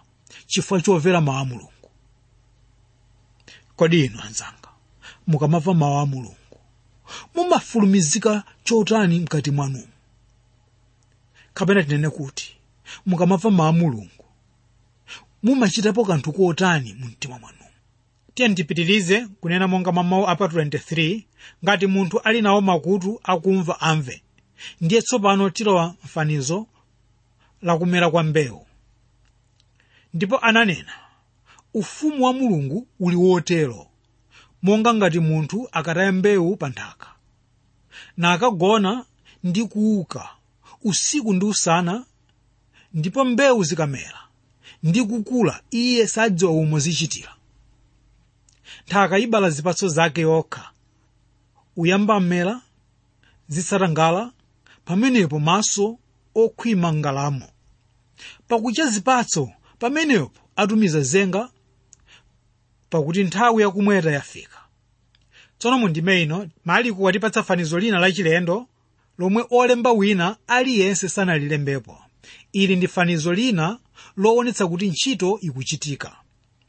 chifukwa 0.48 0.82
chomvera 0.82 1.22
mawu 1.22 1.38
a 1.40 1.46
mulungu. 1.46 1.72
Kodi 3.76 4.06
inu 4.06 4.22
anzanga 4.22 4.65
mukamamva 5.28 5.74
mawu 5.74 5.98
a 6.00 6.06
mulungu. 6.06 6.36
Mumafulumizika 7.36 8.44
chotani 8.64 9.20
mkati 9.20 9.52
mwanu. 9.52 9.84
Kapena 11.54 11.84
tinene 11.84 12.10
kuti 12.10 12.56
mukamamva 13.06 13.52
mawu 13.52 13.70
a 13.70 13.72
mulungu. 13.72 14.26
Mumachitapo 15.44 16.06
kanthu 16.06 16.34
kotani 16.34 16.94
mu 16.94 17.06
mtima 17.06 17.40
mwanu. 17.40 17.58
Tiye 18.34 18.50
tipitirize 18.54 19.28
kunena 19.42 19.68
monga 19.68 19.92
mwa 19.92 20.28
apa 20.30 20.46
23 20.46 21.24
ngati 21.64 21.88
munthu 21.88 22.20
ali 22.20 22.42
nawo 22.42 22.62
makutu 22.62 23.20
akumva 23.24 23.80
amve. 23.82 24.22
Ndiye 24.82 25.02
tsopano 25.02 25.50
tilowa 25.50 25.96
mfanizo 26.04 26.68
lakumera 27.62 28.10
kwa 28.10 28.24
mbewu. 28.24 28.66
Ndipo 30.14 30.38
ananena 30.40 30.92
ufumu 31.74 32.26
wa 32.26 32.34
mulungu 32.34 32.88
uli 33.00 33.16
wotero 33.16 33.88
monga 34.66 34.92
ngati 34.94 35.20
munthu 35.28 35.60
akataya 35.78 36.12
mbewu 36.12 36.52
pa 36.58 36.68
nthaka. 36.70 37.08
Nakagona 38.18 39.06
ndi 39.44 39.62
kuuka 39.72 40.24
usiku 40.84 41.34
ndi 41.34 41.46
usana 41.46 42.06
ndipo 42.94 43.26
mbewu 43.26 43.64
zikamera 43.64 44.20
ndi 44.84 45.04
kukula 45.04 45.62
iye 45.72 46.08
sadziwa 46.08 46.52
umo 46.52 46.80
zichitira. 46.80 47.32
Nthaka 48.88 49.16
ibala 49.20 49.50
zipatso 49.50 49.88
zake 49.88 50.22
yokha 50.22 50.72
uyamba 51.78 52.20
mmera 52.20 52.62
zisatangala 53.48 54.32
pamenepo 54.86 55.40
maso 55.40 55.98
okhwima 56.36 56.94
ngalamo. 56.94 57.48
Pakucha 58.48 58.86
zipatso 58.88 59.50
pamenepo 59.80 60.32
atumiza 60.56 61.02
zenga 61.02 61.50
pakuti 62.96 63.24
nthawi 63.24 63.62
yakumweta 63.62 64.12
yafika. 64.12 64.58
Tsono 65.58 65.78
mu 65.78 65.88
ndime 65.88 66.22
ino 66.24 66.48
maliko 66.66 67.04
watipatsa 67.04 67.44
fanizo 67.44 67.80
lina 67.80 68.00
lachilendo 68.00 68.68
lomwe 69.18 69.46
olemba 69.50 69.92
wina 69.92 70.38
aliyense 70.48 71.10
sanalilembepo. 71.10 71.98
Ili 72.54 72.76
ndi 72.76 72.88
fanizo 72.88 73.34
lina 73.34 73.80
loonetsa 74.18 74.68
kuti 74.68 74.88
ntchito 74.90 75.40
ikuchitika. 75.42 76.16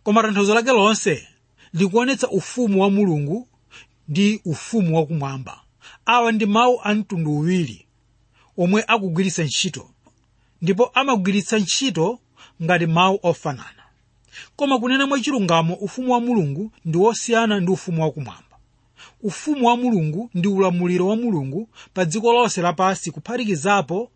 Koma 0.03 0.23
tanthauzo 0.23 0.55
lake 0.55 0.71
lonse 0.73 1.29
likuonetsa 1.73 2.29
ufumu 2.29 2.83
wa 2.83 2.91
mulungu 2.91 3.49
ndi 4.09 4.41
ufumu 4.45 4.97
wakumwamba 4.97 5.61
awa 6.07 6.33
ndi 6.33 6.47
mawu 6.47 6.81
a 6.83 6.95
mtundu 6.95 7.33
uwiri 7.33 7.87
omwe 8.59 8.85
akugwiritsa 8.87 9.45
ntchito 9.45 9.91
ndipo 10.63 10.87
amagwiritsa 10.95 11.59
ntchito 11.59 12.19
ngati 12.63 12.87
mawu 12.87 13.19
ofanana 13.23 13.76
koma 14.57 14.79
kunena 14.79 15.07
mwachilungamo 15.07 15.75
ufumu 15.75 16.13
wa 16.13 16.21
mulungu 16.21 16.73
ndi 16.85 16.99
wosiyana 16.99 17.61
ndi 17.61 17.73
ufumu 17.73 18.03
wakumwamba 18.03 18.43
ufumu 19.23 19.67
wa 19.67 19.77
mulungu 19.77 20.31
ndi 20.35 20.49
ulamuliro 20.49 21.07
wa 21.07 21.17
mulungu 21.17 21.69
pa 21.95 22.05
dziko 22.05 22.33
lonse 22.33 22.63
lapansi 22.63 23.11
kuphatikizapo 23.11 24.11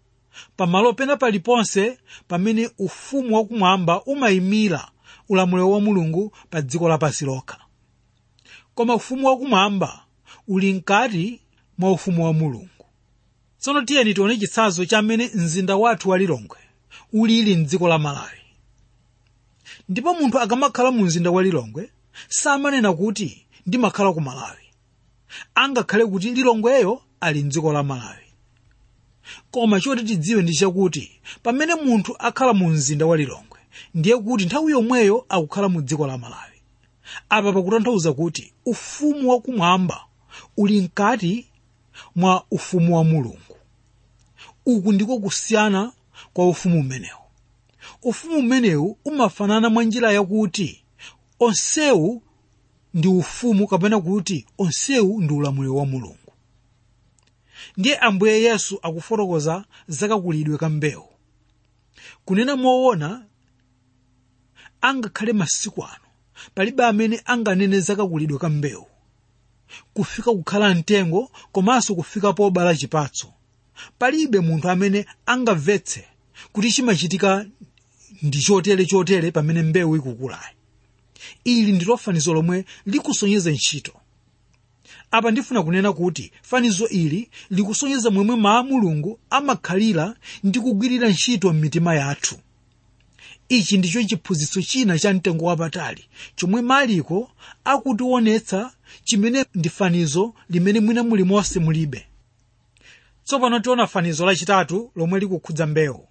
pamalo 0.57 0.93
pena 0.93 1.17
paliponse 1.17 1.99
pamene 2.29 2.71
ufumu 2.79 3.37
wakumwamba 3.37 4.03
umayimira 4.05 4.89
ulamuliro 5.29 5.71
wa 5.71 5.81
mulungu 5.81 6.33
pa 6.51 6.63
dziko 6.63 6.89
lapansi 6.89 7.25
lokha. 7.25 7.59
Koma 8.75 8.95
ufumu 8.95 9.27
wakumwamba 9.27 10.01
uli 10.49 10.73
mkati 10.75 11.41
mwa 11.79 11.93
ufumu 11.93 12.25
wa 12.25 12.33
mulungu. 12.33 12.69
Tsono 13.59 13.83
tiyeni 13.83 14.15
tione 14.15 14.37
chitsanzo 14.37 14.85
cha 14.85 15.03
mmene 15.03 15.31
mzinda 15.35 15.77
wathu 15.77 16.11
wa 16.11 16.19
lilongwe 16.19 16.59
ulili 17.13 17.57
mdziko 17.57 17.89
la 17.89 17.99
malawi 17.99 18.40
ndipo 19.89 20.15
munthu 20.15 20.39
akamakhala 20.41 20.91
mu 20.91 21.05
mzinda 21.05 21.31
wa 21.31 21.43
lilongwe 21.43 21.91
samanena 22.29 22.93
kuti 22.93 23.47
ndimakhala 23.67 24.13
ku 24.13 24.21
malawi. 24.21 24.65
Angakhale 25.55 26.07
kuti 26.07 26.31
lilongweyo 26.31 27.03
ali 27.21 27.45
mdziko 27.45 27.73
la 27.73 27.83
malawi. 27.83 28.27
Koma 29.51 29.81
choti 29.81 30.05
tidziwe 30.05 30.43
ndi 30.43 30.55
chakuti 30.55 31.21
pamene 31.43 31.75
munthu 31.75 32.17
akhala 32.19 32.53
mu 32.53 32.69
mzinda 32.69 33.07
wa 33.07 33.17
lilongwe 33.17 33.59
ndiye 33.95 34.17
kuti 34.17 34.45
nthawi 34.45 34.73
yomweyo 34.73 35.25
akukhala 35.29 35.69
mu 35.69 35.83
dziko 35.83 36.07
la 36.07 36.19
malawi. 36.19 36.59
Apa 37.29 37.53
pakutanthauza 37.53 38.13
kuti 38.13 38.53
ufumu 38.67 39.31
wakumwamba 39.31 40.01
uli 40.57 40.81
mkati 40.81 41.47
mwa 42.17 42.45
ufumu 42.51 42.97
wa 42.97 43.05
mulungu. 43.05 43.57
Uku 44.67 44.93
ndiko 44.93 45.19
kusiyana 45.19 45.93
kwa 46.33 46.49
ufumu 46.49 46.81
umenewu 46.81 47.20
ufumu 48.03 48.39
umenewu 48.39 48.99
umafanana 49.05 49.71
mwa 49.71 49.85
njira 49.85 50.13
yakuti 50.13 50.85
onsewu 51.41 52.23
ndi 52.95 53.09
ufumu 53.09 53.67
kapena 53.67 54.01
kuti 54.01 54.47
onsewu 54.59 55.21
ndi 55.21 55.35
ulamuliro 55.35 55.77
wa 55.77 55.87
mulungu. 55.87 56.17
Ndiye 57.77 57.97
ambuye 57.99 58.43
yesu 58.43 58.79
akufotokoza 58.83 59.65
zakakulidwe 59.89 60.59
ka 60.59 60.69
mbewu. 60.69 61.09
Kunena 62.25 62.57
moona 62.57 63.27
angakhale 64.81 65.33
masiku 65.33 65.85
ano 65.85 66.05
palibe 66.55 66.85
amene 66.85 67.21
anganene 67.25 67.81
zakakulidwe 67.81 68.39
ka 68.39 68.49
mbewu. 68.49 68.87
Kufika 69.95 70.33
kukhala 70.33 70.75
mtengo 70.75 71.31
komanso 71.53 71.95
kufika 71.95 72.33
pobala 72.33 72.77
chipatso. 72.77 73.33
Palibe 73.99 74.41
munthu 74.41 74.71
amene 74.71 75.07
angamvetse 75.27 76.05
kuti 76.53 76.73
chimachitika 76.73 77.47
ndi 78.23 78.39
chotere 78.43 78.85
chotere 78.87 79.31
pamene 79.31 79.63
mbewu 79.63 79.97
ikukulayi. 79.97 80.55
Ili 81.45 81.73
ndilo 81.73 81.97
fanizo 81.97 82.35
lomwe 82.35 82.65
likusonyeza 82.87 83.51
ntchito. 83.51 83.93
Apa 85.11 85.31
ndifuna 85.31 85.63
kunena 85.63 85.93
kuti 85.93 86.33
fanizo 86.43 86.89
ili 86.89 87.31
likusonyeza 87.51 88.11
momwe 88.11 88.37
maa 88.37 88.63
mulungu 88.63 89.19
amakhalira 89.31 90.17
ndi 90.45 90.61
kugwirira 90.61 91.09
ntchito 91.09 91.53
m'mitima 91.53 91.95
yathu. 91.95 92.37
Ichi 93.49 93.79
ndicho 93.79 94.03
chiphunzitso 94.05 94.63
china 94.63 94.99
cha 94.99 95.15
mtengo 95.15 95.45
wapatali 95.45 96.05
chomwe 96.37 96.63
maliko 96.63 97.31
akutionetsa 97.65 98.73
chimene 99.05 99.45
ndi 99.55 99.69
fanizo 99.69 100.35
limene 100.51 100.81
mwina 100.81 101.03
muli 101.03 101.25
monse 101.25 101.59
mulibe. 101.61 102.07
Tsopano 103.25 103.61
tiona 103.61 103.87
fanizo 103.87 104.27
lachitatu 104.27 104.91
lomwe 104.97 105.21
likukhudza 105.21 105.67
mbewu 105.67 106.07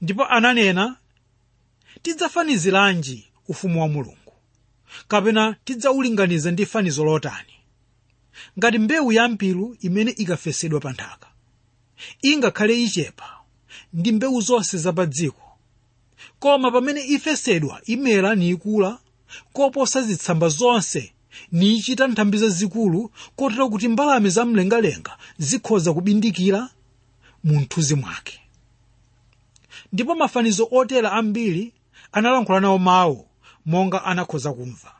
ndipo 0.00 0.24
ananena 0.26 0.96
tidzafaniziranji 2.02 3.24
ufumu 3.48 3.80
wa 3.82 3.88
mulungu. 3.88 4.32
Kapena 5.08 5.56
tidzaulinganiza 5.64 6.50
ndi 6.50 6.66
fanizo 6.66 7.04
lotani. 7.04 7.52
Ngati 8.58 8.78
mbewu 8.78 9.12
ya 9.12 9.28
mpilu 9.28 9.76
imene 9.80 10.10
ikafesedwa 10.10 10.80
pa 10.80 10.92
nthaka 10.92 11.28
ingakhale 12.22 12.82
ichepa 12.82 13.30
ndi 13.92 14.12
mbewu 14.12 14.40
zonse 14.40 14.78
za 14.78 14.92
dziko. 15.06 15.42
Koma 16.38 16.70
pamene 16.70 17.00
ifesedwa 17.06 17.80
imera 17.84 18.34
niikula 18.34 18.98
koposa 19.52 20.02
zitsamba 20.02 20.48
zonse 20.48 21.12
niichita 21.52 22.06
nthambi 22.06 22.38
zazikulu 22.38 23.10
kotero 23.36 23.68
kuti 23.70 23.88
mbalame 23.88 24.28
zamlengalenga 24.28 25.18
zikhoza 25.38 25.92
kubindikira 25.92 26.70
mu 27.44 27.60
mwake 27.94 28.40
ndipo 29.92 30.14
mafanizo 30.14 30.68
otera 30.70 31.12
ambiri 31.12 31.72
analankhula 32.12 32.60
nawo 32.60 32.78
mawu 32.78 33.26
monga 33.66 34.04
anakhoza 34.04 34.52
kumva. 34.52 34.92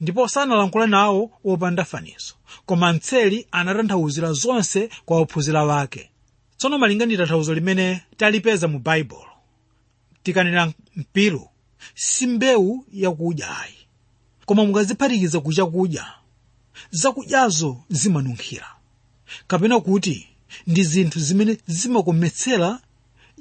Ndipo 0.00 0.28
sanalankhula 0.28 0.86
nawo 0.86 1.30
wopanda 1.44 1.84
fanizo 1.84 2.34
koma 2.66 2.92
mtseli 2.92 3.46
anatanthauzira 3.50 4.32
zonse 4.32 4.90
kwa 5.04 5.18
ophunzira 5.20 5.64
wake. 5.64 6.10
Tsono 6.56 6.78
malinga 6.78 7.06
ndi 7.06 7.16
tanthauzo 7.16 7.54
limene 7.54 8.02
talipeza 8.16 8.68
mu 8.68 8.78
baibulo 8.78 9.26
tikanena 10.22 10.72
mpiru 10.96 11.48
si 11.94 12.26
mbewu 12.26 12.84
yakudya 12.92 13.58
ayi 13.60 13.74
koma 14.46 14.64
mukaziphatikiza 14.64 15.40
ku 15.40 15.52
chakudya 15.52 16.06
zakudyazo 16.90 17.76
zimanunkhira 17.88 18.66
kapena 19.46 19.80
kuti 19.80 20.28
ndi 20.66 20.82
zinthu 20.84 21.20
zimene 21.20 21.58
zimakometsera 21.66 22.80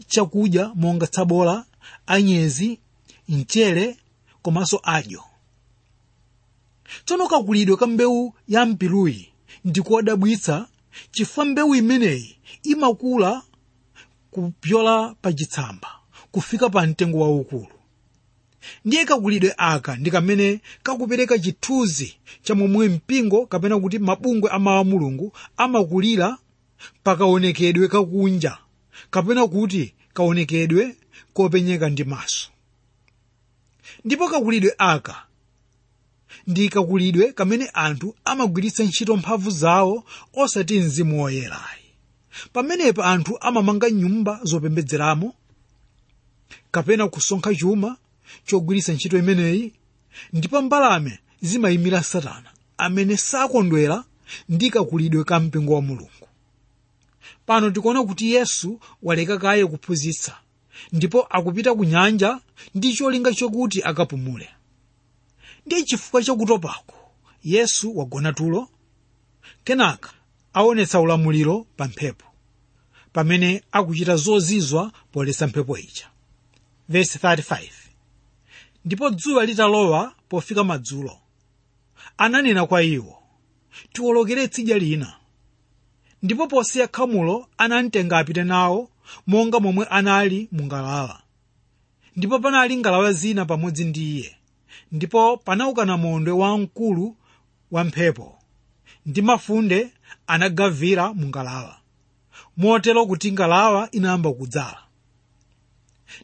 chakudya 0.07 0.71
monga 0.75 1.07
tsabola 1.07 1.65
anyezi 2.05 2.79
mchere 3.29 3.97
komanso 4.41 4.79
adyo 4.83 5.23
tsono 7.05 7.27
kakulidwe 7.27 7.75
ka 7.77 7.87
mbewu 7.87 8.33
ya 8.47 8.65
mpiluyi 8.65 9.29
ndikodabwitsa 9.65 10.67
chifukwa 11.11 11.45
mbewu 11.45 11.75
imeneyi 11.75 12.35
imakula 12.63 13.41
kupyola 14.31 15.15
pa 15.21 15.33
chitsamba 15.33 15.87
kufika 16.31 16.69
pa 16.69 16.87
mtengo 16.87 17.19
waukulu 17.19 17.67
ndiye 18.85 19.05
kakulidwe 19.05 19.53
aka 19.57 19.95
ndi 19.95 20.11
kamene 20.11 20.61
kakupereka 20.83 21.39
chithunzi 21.39 22.15
cha 22.43 22.55
momwe 22.55 22.87
mpingo 22.89 23.45
kapena 23.45 23.79
kuti 23.79 23.99
mabungwe 23.99 24.49
a 24.51 24.59
mawu 24.59 24.79
a 24.79 24.83
mulungu 24.83 25.33
amakulira 25.57 26.37
pakaonekedwe 27.03 27.87
kakunja 27.87 28.57
kapena 29.09 29.47
kuti 29.47 29.93
kaonekedwe 30.13 30.95
kopenyeka 31.33 31.89
ndi 31.89 32.03
maso. 32.03 32.49
Ndipo 34.05 34.29
kakulidwe 34.29 34.73
aka 34.77 35.23
ndi 36.47 36.69
kakulidwe 36.69 37.33
kamene 37.33 37.69
anthu 37.73 38.15
amagwiritsa 38.25 38.83
ntchito 38.83 39.17
mphamvu 39.17 39.49
zawo 39.51 40.03
osati 40.33 40.79
mzimu 40.79 41.21
woyerayi. 41.23 41.81
Pamenepo 42.53 43.03
anthu 43.03 43.37
amamanga 43.41 43.89
nyumba 43.89 44.39
zopembedzeramo 44.43 45.33
kapena 46.71 47.07
kusonkha 47.07 47.55
chuma 47.55 47.97
chogwiritsa 48.45 48.93
ntchito 48.93 49.17
imeneyi 49.17 49.73
ndipo 50.33 50.61
mbalame 50.61 51.19
zimayimira 51.41 52.03
satana 52.03 52.51
amene 52.77 53.17
sakondwera 53.17 54.03
ndi 54.49 54.69
kakulidwe 54.69 55.23
ka 55.23 55.39
mpingo 55.39 55.73
wa 55.73 55.81
mulungu 55.81 56.20
pano 57.45 57.69
tikuona 57.71 58.03
kuti 58.03 58.33
yesu 58.33 58.79
waleka 59.03 59.37
kaye 59.37 59.65
kuphunzitsa 59.65 60.37
ndipo 60.91 61.27
akupita 61.29 61.75
ku 61.75 61.83
nyanja 61.85 62.39
ndi 62.75 62.93
cholinga 62.93 63.33
chokuti 63.33 63.83
akapumule. 63.83 64.49
Ndiye 65.65 65.83
chifukwa 65.83 66.23
chakutopako 66.23 66.95
yesu 67.43 67.97
wagona 67.97 68.33
tulo 68.33 68.69
kenaka 69.63 70.09
aonetsa 70.53 70.99
ulamuliro 70.99 71.67
pa 71.77 71.85
mphepo 71.87 72.25
pamene 73.13 73.63
akuchita 73.71 74.15
zozizwa 74.15 74.91
poletsa 75.11 75.47
mphepo 75.47 75.77
ija. 75.77 76.07
Verse 76.89 77.19
35 77.19 77.69
ndipo 78.85 79.09
dzuwa 79.09 79.45
litalowa 79.45 80.15
pofika 80.29 80.63
madzulo. 80.63 81.17
Ananena 82.17 82.65
kwa 82.65 82.83
iwo 82.83 83.23
tiwolokere 83.93 84.47
tsidya 84.47 84.77
lina 84.77 85.13
ndipo 86.23 86.47
posiya 86.47 86.87
khamulo 86.87 87.47
anamtenga 87.57 88.17
apite 88.17 88.43
nawo 88.43 88.89
monga 89.27 89.59
momwe 89.59 89.85
anali 89.89 90.47
mu 90.51 90.63
ngalawa 90.65 91.21
ndipo 92.15 92.39
panali 92.39 92.77
ngalawa 92.77 93.13
zina 93.13 93.45
pamodzi 93.45 93.83
ndi 93.85 94.17
iye. 94.17 94.35
Ndipo 94.91 95.37
panauka 95.37 95.85
namondwe 95.85 96.33
wamkulu 96.33 97.15
wa 97.71 97.83
mphepo 97.83 98.39
ndi 99.05 99.21
mafunde 99.21 99.89
anagavira 100.27 101.13
mu 101.13 101.27
ngalawa 101.27 101.77
motero 102.57 103.05
kuti 103.05 103.31
ngalawa 103.31 103.91
inayamba 103.91 104.33
kudzala. 104.33 104.77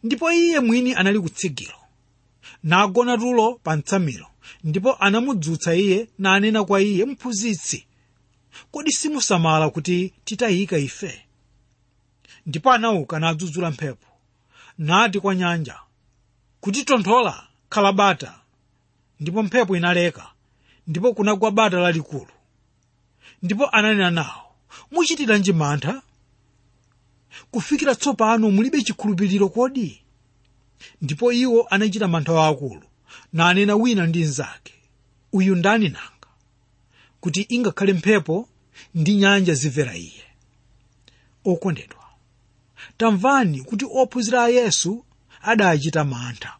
Ndipo 0.04 0.32
iye 0.32 0.60
mwini 0.60 0.94
anali 0.94 1.20
kutsigiro 1.20 1.74
nagona 2.64 3.18
tulo 3.18 3.60
pa 3.64 3.78
mtsamiro 3.78 4.28
ndipo 4.64 4.96
anamudzutsa 4.96 5.76
iye 5.76 6.10
nanena 6.20 6.64
kwa 6.64 6.82
iye 6.82 7.06
mphunzitsi 7.06 7.87
kodi 8.72 8.92
simusamala 8.92 9.70
kuti 9.70 10.14
titayika 10.26 10.78
ife? 10.78 11.26
Ndipo 12.46 12.72
anauka 12.72 13.20
nadzudzula 13.20 13.72
mphepo. 13.72 14.08
Nati 14.78 15.20
kwa 15.20 15.36
nyanja 15.36 15.80
kuti 16.62 16.84
tonthola 16.86 17.48
khala 17.70 17.92
bata. 17.94 18.40
Ndipo 19.20 19.44
mphepo 19.44 19.78
inaleka 19.78 20.28
ndipo 20.88 21.14
kunagwa 21.14 21.52
bata 21.52 21.78
lalikulu. 21.80 22.28
Ndipo 23.44 23.70
ananena 23.70 24.12
nawo 24.12 24.56
muchitiranji 24.92 25.54
mantha 25.54 26.02
kufikira 27.52 27.96
tsopano 27.96 28.52
mulibe 28.52 28.82
chikhulupiriro 28.82 29.50
kodi? 29.50 30.02
Ndipo 31.02 31.32
iwo 31.34 31.68
anachita 31.70 32.08
mantha 32.08 32.34
waakulu 32.34 32.84
nanena 33.34 33.76
wina 33.76 34.06
ndi 34.08 34.20
mnzake 34.24 34.74
uyu 35.34 35.56
ndani 35.56 35.90
nanga 35.90 36.17
kuti 37.28 37.42
ingakhale 37.50 37.94
mphepo 37.94 38.50
ndi 38.96 39.14
nyanja 39.16 39.54
zimvera 39.54 39.96
iye. 39.98 40.24
Okondedwa 41.46 42.04
tamvani 42.98 43.62
kuti 43.64 43.86
ophunzira 43.86 44.44
a 44.44 44.50
yesu 44.50 45.06
adachita 45.42 46.04
mantha. 46.04 46.54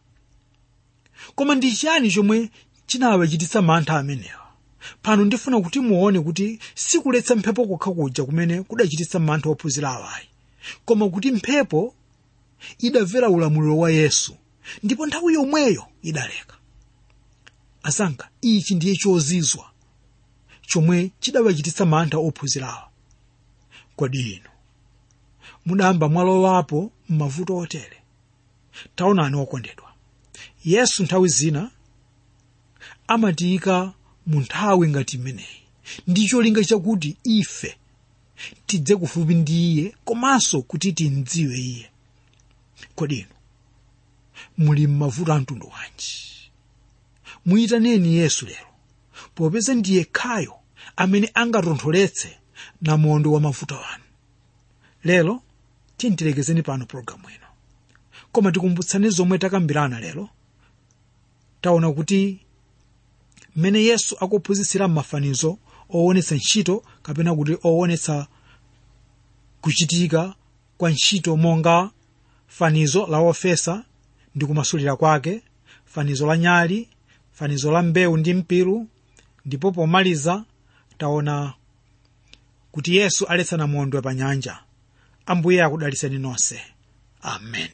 Koma 1.34 1.54
ndi 1.54 1.72
chiyani 1.72 2.10
chomwe 2.10 2.50
chinawachititsa 2.86 3.62
mantha 3.62 3.98
amenewa? 3.98 4.46
Pano 5.02 5.24
ndifuna 5.24 5.60
kuti 5.60 5.80
muone 5.80 6.20
kuti 6.20 6.58
sikuletsa 6.74 7.34
mphepo 7.36 7.66
kokha 7.66 7.90
kuja 7.90 8.24
kumene 8.24 8.62
kudachititsa 8.62 9.18
mantha 9.18 9.48
ophunzira 9.48 9.90
awayi. 9.90 10.28
Koma 10.84 11.08
kuti 11.08 11.32
mphepo 11.32 11.94
idamvera 12.78 13.28
ulamuliro 13.30 13.78
wa 13.78 13.90
yesu 13.90 14.36
ndipo 14.82 15.06
nthawi 15.06 15.34
yomweyo 15.34 15.84
idaleka 16.02 16.54
asankha 17.82 18.28
ichi 18.40 18.74
ndiye 18.74 18.96
chozizwa 18.96 19.70
chomwe 20.70 21.10
chidawachititsa 21.20 21.84
mantha 21.86 22.18
ophunzirawa 22.18 22.88
kodi 23.96 24.20
inu? 24.32 24.50
Mudamba 25.66 26.08
mwalowapo 26.08 26.92
m'mavuto 27.08 27.56
otere. 27.56 27.96
Taonani 28.96 29.36
okondedwa. 29.36 29.88
Yesu 30.64 31.02
nthawi 31.02 31.28
zina 31.28 31.70
amatiyika 33.08 33.92
mu 34.26 34.40
nthawi 34.40 34.88
ngati 34.88 35.16
imeneyi. 35.16 35.60
Ndi 36.06 36.26
cholinga 36.28 36.64
chakuti 36.64 37.16
ife 37.24 37.76
tidze 38.66 38.96
kufupi 38.96 39.34
ndi 39.34 39.72
iye 39.72 39.94
komanso 40.04 40.62
kuti 40.62 40.92
timdziwe 40.92 41.56
iye. 41.58 41.90
Kodi 42.94 43.16
inu? 43.18 43.34
Muli 44.58 44.86
m'mavuto 44.86 45.32
a 45.32 45.38
mtundu 45.40 45.66
wanji? 45.68 46.14
Muyitaneni 47.46 48.14
yesu 48.14 48.46
lero 48.46 48.68
popeza 49.34 49.74
ndiye 49.74 50.04
khayo 50.04 50.54
amene 50.98 51.30
angatontholetse 51.34 52.28
namondo 52.82 53.32
wa 53.32 53.40
mavuto 53.40 53.74
anu. 53.92 54.04
Lero 55.04 55.42
tiyentilekezeni 55.96 56.62
pano 56.62 56.86
pologalamu 56.86 57.28
ino 57.30 57.46
koma 58.32 58.52
tikumbutsani 58.52 59.08
zomwe 59.10 59.38
takambirana 59.38 60.00
lero. 60.00 60.28
Taona 61.60 61.92
kuti 61.92 62.40
mmene 63.56 63.78
yesu 63.84 64.16
akuphunzitsira 64.20 64.88
m'mafanizo 64.88 65.58
owonetsa 65.90 66.34
ntchito 66.34 66.82
kapena 67.02 67.34
kuti 67.34 67.54
owonetsa 67.68 68.26
kuchitika 69.60 70.34
kwa 70.78 70.90
ntchito 70.90 71.36
monga 71.36 71.90
fanizo 72.46 73.06
la 73.06 73.18
wofesa 73.18 73.84
ndi 74.34 74.46
kumasulira 74.46 74.96
kwake 74.96 75.42
fanizo 75.84 76.26
la 76.26 76.36
nyali 76.36 76.88
fanizo 77.32 77.72
la 77.72 77.82
mbewu 77.82 78.16
ndi 78.16 78.34
mpiru 78.34 78.86
ndipo 79.44 79.72
pomaliza 79.72 80.44
taona 80.98 81.54
kuti 82.72 82.96
yesu 82.96 83.26
aletsa 83.26 83.56
namondwe 83.56 84.00
pa 84.00 84.14
nyanja 84.14 84.58
ambuye 85.26 85.62
akudalitseni 85.62 86.18
nonse. 86.18 86.60
Amen. 87.22 87.68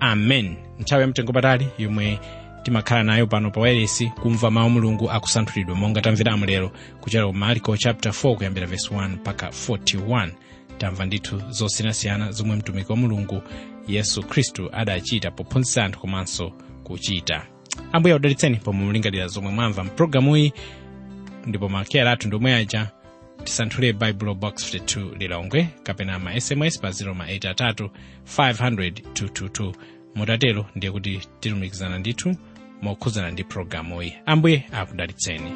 Amen. 0.00 0.56
Nthawi 0.80 1.02
yamtengo 1.02 1.32
patali 1.32 1.68
yomwe 1.78 2.18
timakhala 2.62 3.02
nayo 3.02 3.26
pano 3.26 3.50
pa 3.50 3.60
wailesi 3.60 4.06
kumva 4.22 4.50
mawu 4.50 4.70
mulungu 4.70 5.10
akusanthulidwa. 5.10 5.76
Monga 5.76 6.00
tamveramo 6.00 6.46
lero 6.46 6.70
kuchokera 7.00 7.26
ku 7.26 7.32
marko 7.32 7.76
chapter 7.76 8.12
4 8.12 8.36
kuyambira 8.36 8.66
verse 8.66 8.88
1 8.94 9.08
mpaka 9.08 9.46
41 9.48 10.30
tamva 10.78 11.06
ndithu 11.06 11.42
zosiyanasiyana 11.50 12.32
zomwe 12.32 12.56
mtumiki 12.56 12.92
wa 12.92 12.96
mulungu 12.96 13.42
yesu 13.88 14.22
khristu 14.22 14.70
adachita 14.72 15.30
pophunzitsa 15.30 15.84
anthu 15.84 16.00
komanso 16.00 16.52
kuchita 16.84 17.46
ambuye 17.92 18.14
akudalitseni 18.14 18.56
pomwe 18.56 18.84
mulingalira 18.84 19.26
zomwe 19.28 19.52
mwamva 19.52 19.84
mpulogalamuyi 19.84 20.52
ndipo 21.46 21.68
makeyala 21.68 22.12
athu 22.12 22.28
ndomwe 22.28 22.54
aja 22.54 22.90
tisanthule 23.44 23.92
bible 23.92 24.34
box 24.34 24.74
52 24.74 25.18
lilongwe 25.18 25.68
kapena 25.82 26.18
ma 26.18 26.40
sms 26.40 26.80
pa 26.80 26.88
083 26.88 27.88
500 28.36 28.90
222 29.12 29.72
mutatero 30.14 30.66
ndiye 30.76 30.92
kuti 30.92 31.20
tilumikizana 31.40 31.98
ndithu 31.98 32.36
mokhudzana 32.82 33.30
ndi 33.30 33.44
pulogalamuyi 33.44 34.14
ambuye 34.26 34.64
akudalitseni 34.72 35.50